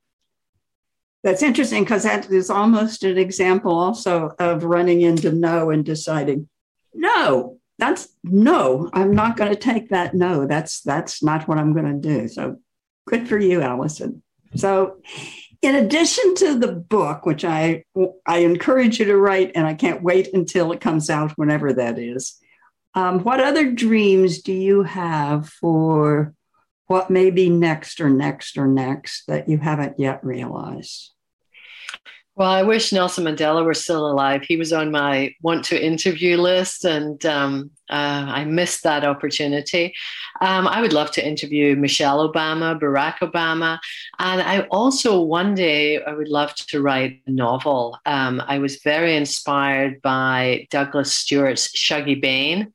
that's 1.27 1.43
interesting 1.43 1.83
because 1.83 2.05
that 2.05 2.31
is 2.31 2.51
almost 2.51 3.03
an 3.03 3.19
example 3.19 3.77
also 3.77 4.31
of 4.39 4.63
running 4.63 5.01
into 5.01 5.33
no 5.33 5.71
and 5.71 5.85
deciding, 5.85 6.49
no, 6.95 7.59
that's 7.79 8.07
no, 8.23 8.89
I'm 8.93 9.13
not 9.13 9.37
going 9.37 9.51
to 9.51 9.59
take 9.59 9.89
that 9.89 10.15
no. 10.15 10.47
That's 10.47 10.83
that's 10.83 11.25
not 11.25 11.49
what 11.49 11.59
I'm 11.59 11.73
going 11.73 12.01
to 12.01 12.09
do. 12.09 12.29
So 12.29 12.59
good 13.09 13.27
for 13.27 13.37
you, 13.39 13.61
Alison. 13.61 14.23
So 14.55 14.99
in 15.63 15.75
addition 15.75 16.37
to 16.37 16.61
the 16.61 16.71
book, 16.71 17.27
which 17.27 17.45
I 17.45 17.83
I 18.25 18.39
encourage 18.39 19.01
you 19.01 19.07
to 19.07 19.17
write, 19.17 19.51
and 19.57 19.67
I 19.67 19.75
can't 19.75 20.05
wait 20.05 20.33
until 20.33 20.71
it 20.71 20.81
comes 20.81 21.11
out, 21.11 21.33
whenever 21.33 21.73
that 21.73 21.99
is. 21.99 22.39
Um, 22.95 23.25
what 23.25 23.41
other 23.41 23.73
dreams 23.73 24.43
do 24.43 24.53
you 24.53 24.85
have 24.85 25.49
for 25.49 26.35
what 26.87 27.11
may 27.11 27.33
be 27.33 27.51
next 27.51 28.01
or 28.01 28.11
next 28.11 28.57
or 28.57 28.69
next 28.69 29.27
that 29.27 29.49
you 29.49 29.59
haven't 29.59 29.99
yet 29.99 30.25
realized? 30.25 31.15
Well, 32.37 32.51
I 32.51 32.65
wish 32.65 32.93
Nelson 32.93 33.25
Mandela 33.25 33.65
were 33.65 33.73
still 33.73 34.11
alive. 34.11 34.43
He 34.43 34.59
was 34.59 34.71
on 34.71 34.91
my 34.91 35.35
want 35.41 35.65
to 35.67 35.83
interview 35.83 36.37
list, 36.37 36.85
and 36.85 37.25
um, 37.25 37.71
uh, 37.89 38.27
I 38.29 38.45
missed 38.45 38.83
that 38.83 39.07
opportunity. 39.07 39.95
Um, 40.43 40.69
I 40.69 40.83
would 40.83 40.93
love 40.93 41.11
to 41.13 41.27
interview 41.27 41.75
Michelle 41.77 42.31
Obama, 42.31 42.79
Barack 42.79 43.21
Obama, 43.21 43.79
and 44.19 44.43
I 44.43 44.67
also 44.71 45.19
one 45.23 45.55
day 45.55 46.03
I 46.05 46.13
would 46.13 46.29
love 46.29 46.55
to 46.57 46.83
write 46.83 47.23
a 47.27 47.31
novel. 47.31 47.99
Um, 48.05 48.43
I 48.47 48.59
was 48.59 48.83
very 48.83 49.17
inspired 49.17 50.03
by 50.03 50.67
Douglas 50.71 51.15
Stuart's 51.15 51.69
Shuggie 51.69 52.21
Bain 52.21 52.71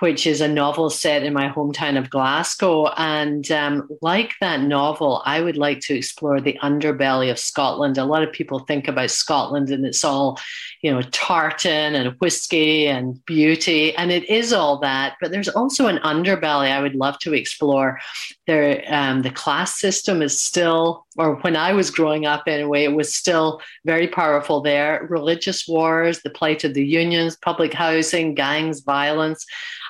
which 0.00 0.26
is 0.26 0.40
a 0.40 0.48
novel 0.48 0.90
set 0.90 1.24
in 1.24 1.32
my 1.32 1.48
hometown 1.48 1.98
of 1.98 2.10
Glasgow. 2.10 2.86
And 2.96 3.50
um, 3.50 3.88
like 4.00 4.34
that 4.40 4.60
novel, 4.60 5.22
I 5.24 5.40
would 5.40 5.56
like 5.56 5.80
to 5.80 5.96
explore 5.96 6.40
the 6.40 6.58
underbelly 6.62 7.30
of 7.30 7.38
Scotland. 7.38 7.98
A 7.98 8.04
lot 8.04 8.22
of 8.22 8.32
people 8.32 8.60
think 8.60 8.86
about 8.86 9.10
Scotland 9.10 9.70
and 9.70 9.84
it's 9.84 10.04
all, 10.04 10.38
you 10.82 10.92
know, 10.92 11.02
tartan 11.10 11.94
and 11.94 12.14
whiskey 12.20 12.86
and 12.86 13.24
beauty. 13.26 13.94
And 13.96 14.12
it 14.12 14.28
is 14.28 14.52
all 14.52 14.78
that. 14.80 15.16
But 15.20 15.32
there's 15.32 15.48
also 15.48 15.88
an 15.88 15.98
underbelly 15.98 16.70
I 16.70 16.80
would 16.80 16.94
love 16.94 17.18
to 17.20 17.34
explore. 17.34 17.98
There, 18.46 18.84
um, 18.88 19.22
the 19.22 19.30
class 19.30 19.80
system 19.80 20.22
is 20.22 20.40
still, 20.40 21.06
or 21.16 21.36
when 21.36 21.56
I 21.56 21.72
was 21.72 21.90
growing 21.90 22.24
up 22.24 22.44
anyway, 22.46 22.84
it 22.84 22.94
was 22.94 23.12
still 23.12 23.60
very 23.84 24.06
powerful 24.06 24.60
there. 24.60 25.06
Religious 25.10 25.66
wars, 25.66 26.20
the 26.22 26.30
plight 26.30 26.62
of 26.62 26.74
the 26.74 26.86
unions, 26.86 27.36
public 27.36 27.74
housing, 27.74 28.34
gangs, 28.34 28.80
violence. 28.80 29.44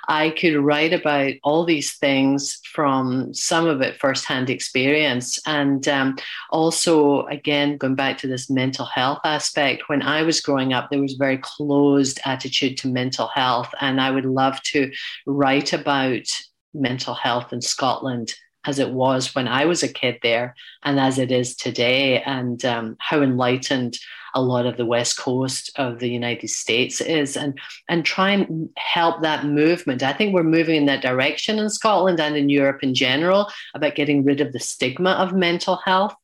I 0.08 0.30
could 0.30 0.56
write 0.56 0.94
about 0.94 1.34
all 1.42 1.64
these 1.64 1.92
things 1.92 2.60
from 2.64 3.32
some 3.34 3.66
of 3.66 3.82
it 3.82 4.00
firsthand 4.00 4.48
experience. 4.48 5.38
And 5.46 5.86
um, 5.86 6.16
also, 6.50 7.26
again, 7.26 7.76
going 7.76 7.94
back 7.94 8.16
to 8.18 8.26
this 8.26 8.48
mental 8.48 8.86
health 8.86 9.20
aspect, 9.24 9.88
when 9.88 10.00
I 10.00 10.22
was 10.22 10.40
growing 10.40 10.72
up, 10.72 10.88
there 10.90 11.00
was 11.00 11.14
a 11.14 11.18
very 11.18 11.38
closed 11.38 12.20
attitude 12.24 12.78
to 12.78 12.88
mental 12.88 13.28
health. 13.28 13.68
And 13.80 14.00
I 14.00 14.10
would 14.10 14.24
love 14.24 14.62
to 14.72 14.90
write 15.26 15.74
about 15.74 16.26
mental 16.72 17.14
health 17.14 17.52
in 17.52 17.60
Scotland 17.60 18.32
as 18.66 18.78
it 18.78 18.90
was 18.90 19.34
when 19.34 19.48
I 19.48 19.64
was 19.64 19.82
a 19.82 19.92
kid 19.92 20.18
there 20.22 20.54
and 20.84 20.98
as 20.98 21.18
it 21.18 21.30
is 21.30 21.56
today, 21.56 22.22
and 22.22 22.64
um, 22.64 22.96
how 22.98 23.22
enlightened 23.22 23.98
a 24.34 24.42
lot 24.42 24.66
of 24.66 24.76
the 24.76 24.86
west 24.86 25.18
coast 25.18 25.70
of 25.76 25.98
the 25.98 26.08
United 26.08 26.48
States 26.48 27.00
is, 27.00 27.36
and 27.36 27.58
and 27.88 28.04
try 28.04 28.30
and 28.30 28.68
help 28.76 29.22
that 29.22 29.46
movement. 29.46 30.02
I 30.02 30.12
think 30.12 30.34
we're 30.34 30.42
moving 30.42 30.76
in 30.76 30.86
that 30.86 31.02
direction 31.02 31.58
in 31.58 31.70
Scotland 31.70 32.20
and 32.20 32.36
in 32.36 32.48
Europe 32.48 32.82
in 32.82 32.94
general 32.94 33.48
about 33.74 33.94
getting 33.94 34.24
rid 34.24 34.40
of 34.40 34.52
the 34.52 34.60
stigma 34.60 35.10
of 35.12 35.32
mental 35.32 35.76
health. 35.76 36.14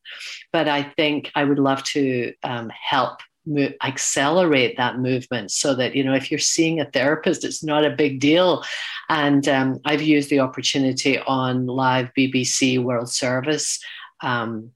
But 0.53 0.67
I 0.67 0.83
think 0.83 1.31
I 1.35 1.43
would 1.43 1.59
love 1.59 1.83
to 1.83 2.33
um, 2.43 2.69
help 2.69 3.19
Mo- 3.45 3.73
accelerate 3.83 4.77
that 4.77 4.99
movement 4.99 5.51
so 5.51 5.75
that 5.75 5.95
you 5.95 6.03
know 6.03 6.13
if 6.13 6.31
you're 6.31 6.39
seeing 6.39 6.79
a 6.79 6.85
therapist 6.85 7.43
it's 7.43 7.63
not 7.63 7.85
a 7.85 7.89
big 7.91 8.19
deal. 8.19 8.63
And 9.07 9.47
um, 9.47 9.79
i've 9.85 10.01
used 10.01 10.31
the 10.31 10.39
opportunity 10.39 11.19
on 11.19 11.67
live 11.67 12.09
bbc 12.17 12.81
world 12.81 13.09
service 13.09 13.79
um, 14.21 14.71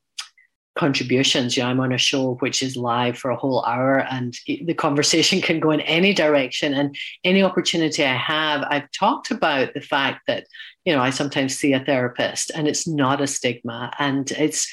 contributions 0.80 1.56
you 1.56 1.62
know 1.62 1.70
i'm 1.70 1.80
on 1.80 1.92
a 1.92 1.98
show 1.98 2.36
which 2.36 2.63
is 2.63 2.76
live 2.76 3.18
for 3.18 3.30
a 3.32 3.36
whole 3.36 3.63
hour 3.65 4.00
and 4.10 4.36
the 4.48 4.74
conversation 4.74 5.42
can 5.48 5.60
go 5.60 5.72
in 5.72 5.82
any 5.82 6.13
direction 6.13 6.74
and 6.74 6.96
any 7.24 7.44
opportunity 7.44 8.04
i 8.04 8.15
have 8.15 8.63
i've 8.70 8.89
talked 8.92 9.30
about 9.30 9.74
the 9.74 9.82
fact 9.82 10.22
that 10.26 10.46
you 10.86 10.94
know 10.94 11.02
i 11.02 11.10
sometimes 11.10 11.56
see 11.56 11.74
a 11.74 11.84
therapist 11.84 12.50
and 12.56 12.68
it's 12.68 12.88
not 12.88 13.22
a 13.22 13.28
stigma 13.28 13.92
and 14.00 14.32
it's 14.32 14.72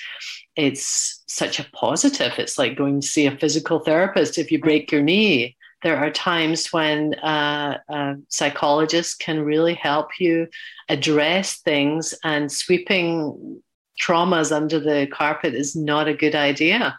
it's 0.57 1.23
such 1.27 1.61
a 1.61 1.67
positive. 1.73 2.33
It's 2.39 2.59
like 2.59 2.77
going 2.77 3.01
to 3.03 3.07
see 3.07 3.27
a 3.27 3.37
physical 3.37 3.81
therapist 3.81 4.39
if 4.39 4.51
you 4.51 4.59
break 4.59 4.91
your 4.91 5.03
knee. 5.03 5.57
There 5.83 5.99
are 5.99 6.11
times 6.11 6.73
when 6.73 7.15
uh, 7.17 8.15
psychologists 8.31 9.15
can 9.15 9.43
really 9.43 9.75
help 9.75 10.09
you 10.19 10.49
address 10.89 11.61
things, 11.61 12.15
and 12.25 12.51
sweeping 12.51 13.61
traumas 14.01 14.55
under 14.55 14.79
the 14.79 15.07
carpet 15.07 15.55
is 15.55 15.75
not 15.77 16.09
a 16.09 16.15
good 16.15 16.35
idea. 16.35 16.99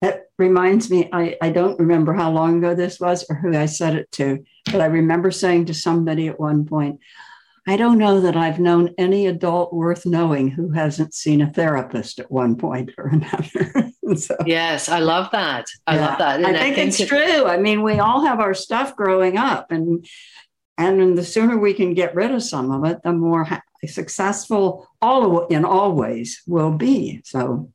That 0.00 0.24
reminds 0.38 0.90
me, 0.90 1.08
I, 1.12 1.36
I 1.40 1.50
don't 1.50 1.78
remember 1.78 2.12
how 2.12 2.30
long 2.30 2.58
ago 2.58 2.74
this 2.74 3.00
was 3.00 3.24
or 3.30 3.36
who 3.36 3.56
I 3.56 3.66
said 3.66 3.94
it 3.94 4.10
to, 4.12 4.44
but 4.66 4.80
I 4.80 4.86
remember 4.86 5.30
saying 5.30 5.66
to 5.66 5.74
somebody 5.74 6.28
at 6.28 6.40
one 6.40 6.66
point, 6.66 7.00
I 7.66 7.78
don't 7.78 7.96
know 7.96 8.20
that 8.20 8.36
I've 8.36 8.60
known 8.60 8.94
any 8.98 9.26
adult 9.26 9.72
worth 9.72 10.04
knowing 10.04 10.48
who 10.48 10.70
hasn't 10.70 11.14
seen 11.14 11.40
a 11.40 11.50
therapist 11.50 12.18
at 12.18 12.30
one 12.30 12.56
point 12.56 12.90
or 12.98 13.06
another. 13.12 13.90
so, 14.16 14.36
yes, 14.44 14.90
I 14.90 14.98
love 14.98 15.30
that. 15.32 15.66
I 15.86 15.94
yeah, 15.94 16.06
love 16.06 16.18
that. 16.18 16.36
And 16.36 16.46
I 16.46 16.52
think, 16.52 16.60
I 16.60 16.74
think 16.74 16.88
it's 16.88 17.00
it, 17.00 17.08
true. 17.08 17.46
I 17.46 17.56
mean, 17.56 17.82
we 17.82 17.98
all 17.98 18.26
have 18.26 18.40
our 18.40 18.52
stuff 18.52 18.94
growing 18.96 19.38
up, 19.38 19.72
and 19.72 20.06
and 20.76 21.16
the 21.16 21.24
sooner 21.24 21.56
we 21.56 21.72
can 21.72 21.94
get 21.94 22.14
rid 22.14 22.32
of 22.32 22.42
some 22.42 22.70
of 22.70 22.84
it, 22.84 23.02
the 23.02 23.12
more 23.12 23.44
successful 23.86 24.88
all 25.00 25.46
in 25.46 25.64
all 25.64 25.92
ways 25.92 26.42
will 26.46 26.72
be. 26.72 27.20
So 27.24 27.70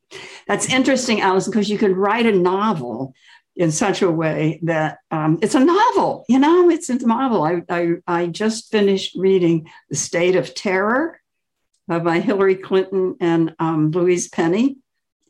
that's 0.47 0.71
interesting, 0.71 1.21
Alison, 1.21 1.51
because 1.51 1.69
you 1.69 1.77
can 1.77 1.95
write 1.95 2.25
a 2.25 2.31
novel 2.31 3.13
in 3.55 3.71
such 3.71 4.01
a 4.01 4.09
way 4.09 4.59
that 4.63 4.99
um, 5.11 5.37
it's 5.41 5.53
a 5.53 5.59
novel, 5.59 6.25
you 6.29 6.39
know, 6.39 6.69
it's 6.69 6.89
a 6.89 6.95
novel. 7.05 7.43
I, 7.43 7.61
I, 7.69 7.95
I 8.07 8.27
just 8.27 8.71
finished 8.71 9.15
reading 9.17 9.69
The 9.89 9.97
State 9.97 10.37
of 10.37 10.55
Terror 10.55 11.19
uh, 11.89 11.99
by 11.99 12.21
Hillary 12.21 12.55
Clinton 12.55 13.17
and 13.19 13.53
um, 13.59 13.91
Louise 13.91 14.29
Penny. 14.29 14.77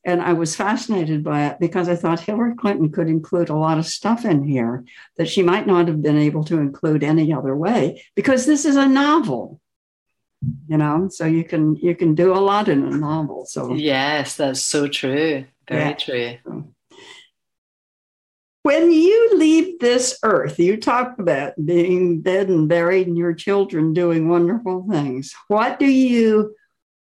And 0.05 0.21
I 0.21 0.33
was 0.33 0.55
fascinated 0.55 1.23
by 1.23 1.47
it 1.47 1.59
because 1.59 1.89
I 1.89 1.95
thought 1.95 2.19
Hillary 2.19 2.55
Clinton 2.55 2.91
could 2.91 3.07
include 3.07 3.49
a 3.49 3.55
lot 3.55 3.79
of 3.79 3.85
stuff 3.85 4.25
in 4.25 4.47
here 4.47 4.85
that 5.17 5.27
she 5.27 5.41
might 5.41 5.67
not 5.67 5.87
have 5.87 6.01
been 6.01 6.17
able 6.17 6.43
to 6.45 6.59
include 6.59 7.03
any 7.03 7.33
other 7.33 7.55
way 7.55 8.03
because 8.15 8.45
this 8.45 8.63
is 8.63 8.75
a 8.75 8.87
novel 8.87 9.59
you 10.67 10.77
know 10.77 11.09
so 11.09 11.25
you 11.25 11.43
can 11.43 11.75
you 11.75 11.95
can 11.95 12.15
do 12.15 12.33
a 12.33 12.39
lot 12.39 12.69
in 12.69 12.83
a 12.83 12.91
novel 12.91 13.45
so 13.45 13.73
yes 13.73 14.35
that's 14.37 14.61
so 14.61 14.87
true 14.87 15.45
very 15.67 15.89
yeah. 15.89 15.93
true 15.93 16.37
When 18.63 18.91
you 18.91 19.37
leave 19.37 19.79
this 19.79 20.19
earth, 20.21 20.59
you 20.59 20.75
talk 20.77 21.17
about 21.17 21.53
being 21.63 22.21
dead 22.21 22.49
and 22.49 22.67
buried 22.67 23.07
and 23.07 23.17
your 23.17 23.33
children 23.33 23.93
doing 23.93 24.27
wonderful 24.27 24.85
things. 24.91 25.33
What 25.47 25.79
do 25.79 25.85
you 25.85 26.55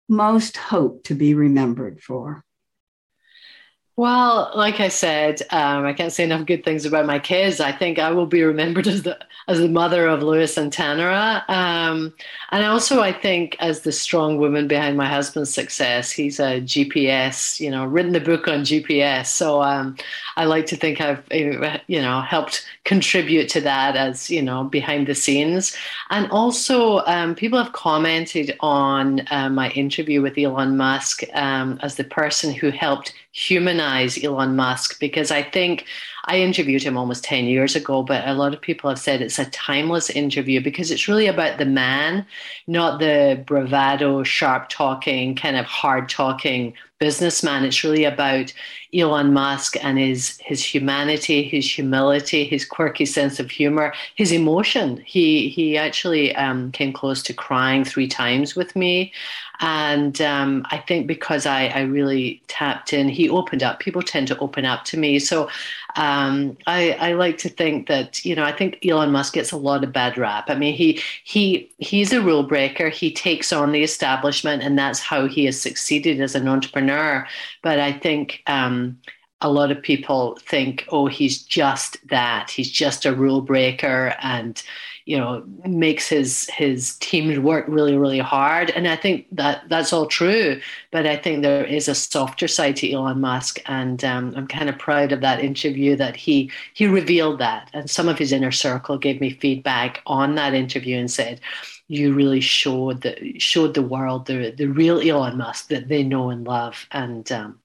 most 0.09 0.57
hope 0.57 1.05
to 1.05 1.15
be 1.15 1.35
remembered 1.35 2.03
for? 2.03 2.45
Well, 3.97 4.51
like 4.57 4.81
I 4.81 4.89
said, 4.89 5.41
um, 5.51 5.85
I 5.85 5.93
can't 5.93 6.13
say 6.13 6.25
enough 6.25 6.47
good 6.47 6.65
things 6.65 6.85
about 6.85 7.07
my 7.07 7.21
kids. 7.21 7.61
I 7.61 7.71
think 7.71 8.01
I 8.01 8.11
will 8.11 8.27
be 8.27 8.43
remembered 8.43 8.89
as 8.89 9.03
the 9.05 9.17
as 9.47 9.59
the 9.59 9.69
mother 9.69 10.07
of 10.09 10.23
Lewis 10.23 10.57
and 10.57 10.73
Tanara, 10.73 11.49
um, 11.51 12.15
and 12.51 12.65
also 12.65 13.03
I 13.03 13.13
think 13.13 13.57
as 13.61 13.83
the 13.83 13.93
strong 13.93 14.39
woman 14.39 14.67
behind 14.67 14.97
my 14.97 15.07
husband's 15.07 15.53
success. 15.53 16.11
He's 16.11 16.41
a 16.41 16.63
GPS, 16.63 17.61
you 17.61 17.71
know, 17.71 17.85
written 17.85 18.13
the 18.13 18.21
book 18.21 18.49
on 18.49 18.63
GPS. 18.63 19.27
So 19.27 19.63
um, 19.63 19.97
I 20.37 20.47
like 20.47 20.67
to 20.67 20.77
think 20.77 21.01
I've 21.01 21.23
you 21.31 22.01
know 22.03 22.21
helped 22.23 22.67
contribute 22.85 23.49
to 23.51 23.61
that 23.61 23.95
as 23.95 24.29
you 24.29 24.43
know 24.43 24.65
behind 24.65 25.07
the 25.07 25.15
scenes, 25.15 25.77
and 26.11 26.29
also 26.33 26.99
um, 27.07 27.37
people 27.37 27.63
have 27.63 27.73
commented 27.75 28.57
on 28.59 29.23
uh, 29.31 29.51
my 29.51 29.71
interview 29.71 30.21
with 30.21 30.37
Elon 30.37 30.77
Musk 30.77 31.23
um, 31.35 31.79
as 31.83 31.95
the 31.95 32.05
person 32.05 32.53
who 32.53 32.71
helped 32.71 33.13
humanize 33.35 34.23
Elon 34.23 34.55
Musk 34.55 35.01
because 35.01 35.33
I 35.33 35.43
think 35.43 35.87
I 36.27 36.39
interviewed 36.39 36.85
him 36.85 36.97
almost 36.97 37.25
10 37.25 37.47
years 37.47 37.75
ago, 37.75 38.05
but 38.05 38.27
a 38.27 38.33
lot 38.33 38.55
of 38.55 38.61
people 38.61 38.89
have 38.89 38.99
said 38.99 39.21
it's 39.21 39.41
a 39.41 39.51
timeless 39.51 40.09
interview 40.09 40.63
because 40.63 40.93
it's 40.93 41.09
really 41.09 41.27
about 41.27 41.59
the 41.59 41.67
man, 41.67 42.25
not 42.69 43.01
the 43.01 43.43
bravado, 43.45 44.23
sharp 44.23 44.69
talking, 44.69 45.35
kind 45.35 45.57
of 45.57 45.67
hard 45.67 46.09
talking 46.09 46.75
businessman. 47.01 47.65
It's 47.65 47.85
really 47.85 48.05
about 48.05 48.53
Elon 48.95 49.33
Musk 49.33 49.77
and 49.85 49.99
his 49.99 50.39
his 50.39 50.65
humanity, 50.65 51.43
his 51.43 51.71
humility, 51.71 52.45
his 52.45 52.65
quirky 52.65 53.05
sense 53.05 53.41
of 53.41 53.51
humor, 53.51 53.93
his 54.15 54.33
emotion. 54.33 55.03
He 55.05 55.49
he 55.49 55.77
actually 55.77 56.35
um, 56.37 56.71
came 56.73 56.93
close 56.93 57.23
to 57.25 57.35
crying 57.35 57.85
three 57.85 58.09
times 58.09 58.55
with 58.55 58.75
me, 58.77 59.13
and 59.61 60.21
um, 60.21 60.67
I 60.71 60.79
think 60.79 61.07
because 61.07 61.47
I 61.47 61.67
I 61.67 61.83
really 61.83 62.43
tapped 62.49 62.93
in, 62.93 63.09
he 63.09 63.29
opened 63.29 63.63
up. 63.63 63.81
People 63.81 64.03
tend 64.03 64.29
to 64.29 64.39
open 64.39 64.65
up 64.65 64.85
to 64.87 64.99
me, 64.99 65.19
so 65.19 65.49
um, 65.97 66.57
I, 66.67 66.93
I 66.93 67.13
like 67.13 67.39
to 67.39 67.49
think 67.49 67.87
that 67.89 68.25
you 68.25 68.35
know 68.35 68.43
I 68.43 68.53
think 68.53 68.85
Elon 68.85 69.13
Musk 69.13 69.35
gets 69.35 69.53
a 69.53 69.57
lot 69.57 69.85
of 69.85 69.93
bad 69.93 70.19
rap. 70.19 70.51
I 70.51 70.55
mean 70.55 70.75
he 70.75 71.01
he 71.23 71.71
he's 71.79 72.13
a 72.13 72.21
rule 72.21 72.43
breaker. 72.43 72.89
He 72.89 73.13
takes 73.13 73.53
on 73.53 73.73
the 73.73 73.83
establishment, 73.83 74.63
and 74.63 74.79
that's 74.79 75.01
how 75.01 75.27
he 75.27 75.45
has 75.45 75.61
succeeded 75.61 76.21
as 76.21 76.35
an 76.35 76.49
entrepreneur. 76.49 77.27
But 77.63 77.79
I 77.79 77.93
think 77.93 78.43
um, 78.47 78.99
a 79.41 79.51
lot 79.51 79.71
of 79.71 79.83
people 79.83 80.37
think, 80.41 80.85
oh, 80.89 81.07
he's 81.07 81.43
just 81.43 81.97
that. 82.09 82.51
He's 82.51 82.71
just 82.71 83.07
a 83.07 83.15
rule 83.15 83.41
breaker, 83.41 84.17
and 84.21 84.61
you 85.07 85.19
know 85.19 85.45
makes 85.67 86.09
his 86.09 86.49
his 86.51 86.97
team 86.97 87.43
work 87.43 87.67
really 87.69 87.97
really 87.97 88.19
hard. 88.19 88.71
And 88.71 88.89
i 88.89 88.97
think 88.97 89.27
that 89.33 89.69
that's 89.69 89.93
all 89.93 90.07
true. 90.07 90.61
But 90.91 91.07
i 91.07 91.17
think 91.17 91.43
there 91.43 91.65
is 91.65 91.89
a 91.89 91.95
softer 91.95 92.49
side 92.49 92.77
to 92.77 92.91
elon 92.91 93.21
musk. 93.21 93.61
And 93.67 94.03
um, 94.05 94.35
i'm 94.37 94.47
kind 94.47 94.69
of 94.69 94.79
proud 94.79 95.13
of 95.13 95.21
that 95.21 95.41
interview 95.41 95.97
that 95.97 96.17
he 96.17 96.51
he 96.75 96.87
revealed 96.87 97.39
that. 97.41 97.71
And 97.75 97.89
some 97.89 98.09
of 98.09 98.19
his 98.19 98.33
inner 98.33 98.53
circle 98.53 98.99
gave 98.99 99.21
me 99.21 99.31
feedback 99.31 100.01
on 100.07 100.35
that 100.37 100.55
interview 100.55 100.99
and 100.99 101.11
said 101.11 101.41
you 101.89 102.15
really 102.15 102.41
showed 102.41 103.03
the 103.03 103.39
showed 103.39 103.75
the 103.75 103.83
world 103.83 104.27
the 104.27 104.53
the 104.57 104.67
real 104.67 105.01
elon 105.01 105.37
musk 105.37 105.69
that 105.69 105.89
they 105.89 106.03
know 106.03 106.31
and 106.31 106.47
love. 106.47 106.87
And 106.91 107.31
um, 107.33 107.61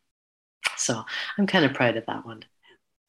so 0.76 1.04
i'm 1.38 1.48
kind 1.48 1.66
of 1.66 1.74
proud 1.74 1.98
of 1.98 2.06
that 2.08 2.26
one. 2.26 2.44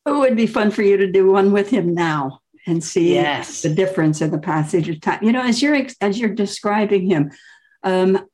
It 0.06 0.12
would 0.12 0.36
be 0.36 0.46
fun 0.46 0.70
for 0.70 0.82
you 0.82 0.96
to 0.98 1.10
do 1.12 1.30
one 1.30 1.52
with 1.52 1.70
him 1.70 1.94
now 1.94 2.39
and 2.66 2.82
see 2.82 3.14
yes. 3.14 3.62
the 3.62 3.74
difference 3.74 4.20
in 4.20 4.30
the 4.30 4.38
passage 4.38 4.88
of 4.88 5.00
time. 5.00 5.22
You 5.22 5.32
know, 5.32 5.42
as 5.42 5.62
you're 5.62 5.86
as 6.00 6.18
you're 6.18 6.34
describing 6.34 7.06
him, 7.06 7.30
um, 7.82 8.26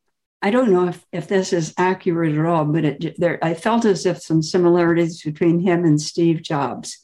I 0.43 0.51
don't 0.51 0.71
know 0.71 0.89
if, 0.89 1.05
if 1.13 1.29
this 1.29 1.53
is 1.53 1.75
accurate 1.79 2.37
at 2.37 2.47
all, 2.47 2.65
but 2.65 2.85
it, 2.85 3.19
there 3.19 3.39
I 3.43 3.55
felt 3.55 3.85
as 3.85 4.07
if 4.07 4.21
some 4.21 4.43
similarities 4.43 5.23
between 5.23 5.61
him 5.61 5.85
and 5.85 6.01
Steve 6.01 6.43
Jobs, 6.43 6.99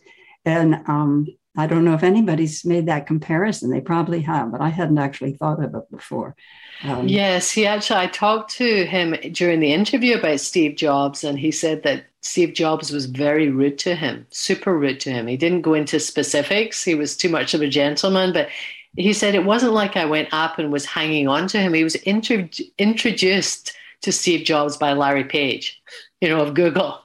and 0.44 0.76
um, 0.86 1.26
I 1.56 1.66
don't 1.66 1.84
know 1.84 1.94
if 1.94 2.02
anybody's 2.02 2.64
made 2.64 2.86
that 2.86 3.06
comparison. 3.06 3.70
They 3.70 3.80
probably 3.80 4.22
have, 4.22 4.52
but 4.52 4.60
I 4.60 4.70
hadn't 4.70 4.98
actually 4.98 5.34
thought 5.34 5.62
of 5.62 5.74
it 5.74 5.90
before. 5.90 6.34
Um, 6.82 7.06
yes, 7.06 7.50
he 7.50 7.66
actually. 7.66 8.00
I 8.00 8.06
talked 8.06 8.52
to 8.56 8.86
him 8.86 9.14
during 9.32 9.60
the 9.60 9.72
interview 9.72 10.16
about 10.16 10.40
Steve 10.40 10.76
Jobs, 10.76 11.24
and 11.24 11.38
he 11.38 11.50
said 11.50 11.82
that 11.82 12.06
Steve 12.22 12.54
Jobs 12.54 12.90
was 12.90 13.06
very 13.06 13.50
rude 13.50 13.78
to 13.80 13.94
him, 13.94 14.26
super 14.30 14.76
rude 14.76 15.00
to 15.00 15.10
him. 15.10 15.26
He 15.26 15.36
didn't 15.36 15.62
go 15.62 15.74
into 15.74 16.00
specifics. 16.00 16.82
He 16.82 16.94
was 16.94 17.16
too 17.16 17.28
much 17.28 17.52
of 17.52 17.60
a 17.60 17.68
gentleman, 17.68 18.32
but 18.32 18.48
he 18.96 19.12
said 19.12 19.34
it 19.34 19.44
wasn't 19.44 19.72
like 19.72 19.96
I 19.96 20.04
went 20.04 20.28
up 20.32 20.58
and 20.58 20.72
was 20.72 20.84
hanging 20.86 21.28
on 21.28 21.48
to 21.48 21.58
him. 21.58 21.74
He 21.74 21.84
was 21.84 21.96
intro- 21.96 22.48
introduced 22.78 23.74
to 24.02 24.12
Steve 24.12 24.44
Jobs 24.44 24.76
by 24.76 24.92
Larry 24.92 25.24
Page, 25.24 25.80
you 26.22 26.28
know, 26.28 26.40
of 26.40 26.54
Google, 26.54 27.00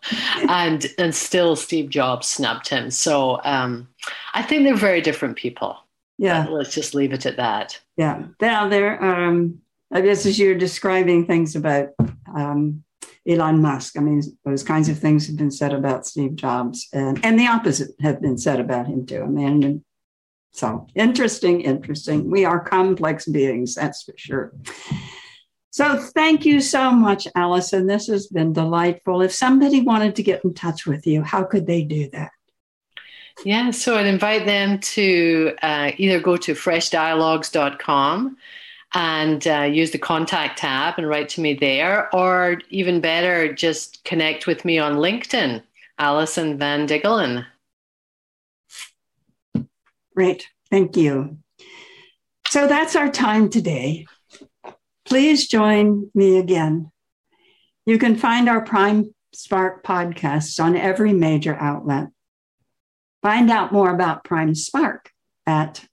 and 0.47 0.86
and 0.99 1.13
still 1.13 1.56
Steve 1.56 1.89
Jobs 1.89 2.27
snubbed 2.27 2.69
him. 2.69 2.91
So 2.91 3.41
um, 3.43 3.89
I 4.36 4.43
think 4.43 4.63
they're 4.63 4.75
very 4.75 5.01
different 5.01 5.36
people. 5.36 5.75
Yeah, 6.19 6.43
but 6.43 6.53
let's 6.53 6.73
just 6.73 6.93
leave 6.93 7.13
it 7.13 7.25
at 7.25 7.38
that. 7.38 7.80
Yeah, 7.97 8.23
now 8.39 8.69
they're 8.69 9.03
um, 9.03 9.60
I 9.91 10.01
guess 10.01 10.25
as 10.27 10.38
you're 10.38 10.56
describing 10.56 11.25
things 11.25 11.56
about 11.56 11.89
um, 12.36 12.84
Elon 13.27 13.60
Musk, 13.60 13.97
I 13.97 14.01
mean, 14.01 14.21
those 14.45 14.63
kinds 14.63 14.88
of 14.88 14.99
things 14.99 15.25
have 15.25 15.36
been 15.36 15.51
said 15.51 15.73
about 15.73 16.06
Steve 16.06 16.36
Jobs, 16.36 16.88
and, 16.93 17.19
and 17.25 17.39
the 17.39 17.47
opposite 17.47 17.91
have 18.01 18.21
been 18.21 18.38
said 18.38 18.60
about 18.60 18.86
him 18.86 19.06
too. 19.08 19.23
I 19.23 19.27
mean, 19.27 19.84
so 20.51 20.86
interesting, 20.93 21.62
interesting. 21.62 22.30
We 22.30 22.45
are 22.45 22.60
complex 22.60 23.27
beings, 23.27 23.73
that's 23.73 24.03
for 24.03 24.13
sure. 24.15 24.53
So 25.78 25.96
thank 25.96 26.44
you 26.44 26.60
so 26.60 26.90
much, 26.90 27.28
Alison. 27.36 27.86
This 27.86 28.08
has 28.08 28.26
been 28.26 28.52
delightful. 28.52 29.22
If 29.22 29.32
somebody 29.32 29.82
wanted 29.82 30.16
to 30.16 30.24
get 30.24 30.44
in 30.44 30.56
touch 30.56 30.88
with 30.88 31.06
you, 31.06 31.22
how 31.22 31.44
could 31.44 31.68
they 31.68 31.84
do 31.84 32.10
that? 32.13 32.32
Yeah, 33.46 33.70
so 33.70 33.96
I'd 33.96 34.08
invite 34.08 34.48
them 34.48 34.80
to 34.80 35.54
uh, 35.62 35.92
either 35.98 36.20
go 36.20 36.36
to 36.36 36.54
freshdialogues.com 36.54 38.38
and 38.96 39.48
uh, 39.48 39.70
use 39.72 39.92
the 39.92 40.00
contact 40.00 40.58
tab 40.58 40.96
and 40.98 41.08
write 41.08 41.30
to 41.30 41.42
me 41.42 41.54
there, 41.54 42.10
or 42.12 42.60
even 42.72 43.00
better, 43.00 43.54
just 43.54 44.04
connect 44.04 44.48
with 44.48 44.66
me 44.66 44.80
on 44.80 44.96
LinkedIn, 44.96 45.62
Alison 46.00 46.58
Van 46.58 46.88
Diggelen. 46.88 47.46
Great, 50.16 50.48
thank 50.72 50.98
you. 50.98 51.38
So 52.48 52.66
that's 52.66 52.96
our 52.96 53.12
time 53.12 53.52
today. 53.52 54.08
Please 55.08 55.48
join 55.48 56.12
me 56.13 56.38
again. 56.38 56.91
You 57.86 57.98
can 57.98 58.17
find 58.17 58.50
our 58.50 58.60
Prime 58.60 59.15
Spark 59.34 59.82
podcasts 59.82 60.62
on 60.62 60.76
every 60.76 61.13
major 61.13 61.56
outlet. 61.56 62.10
Find 63.22 63.50
out 63.50 63.72
more 63.72 63.89
about 63.89 64.26
Prime 64.26 64.54
Spark 64.54 65.12
at 65.46 65.86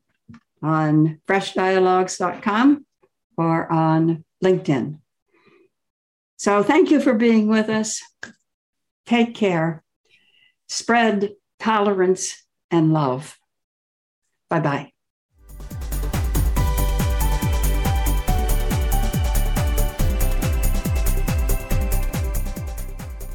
on 0.62 1.20
freshdialogues.com 1.28 2.86
or 3.38 3.72
on 3.72 4.24
LinkedIn. 4.44 5.00
So 6.38 6.64
thank 6.64 6.92
you 6.92 7.02
for 7.02 7.14
being 7.14 7.48
with 7.48 7.68
us. 7.68 8.02
Take 9.06 9.36
care. 9.36 9.84
Spread 10.68 11.32
tolerance 11.60 12.46
and 12.70 12.94
love. 12.94 13.38
Bye 14.50 14.60
bye. 14.60 14.92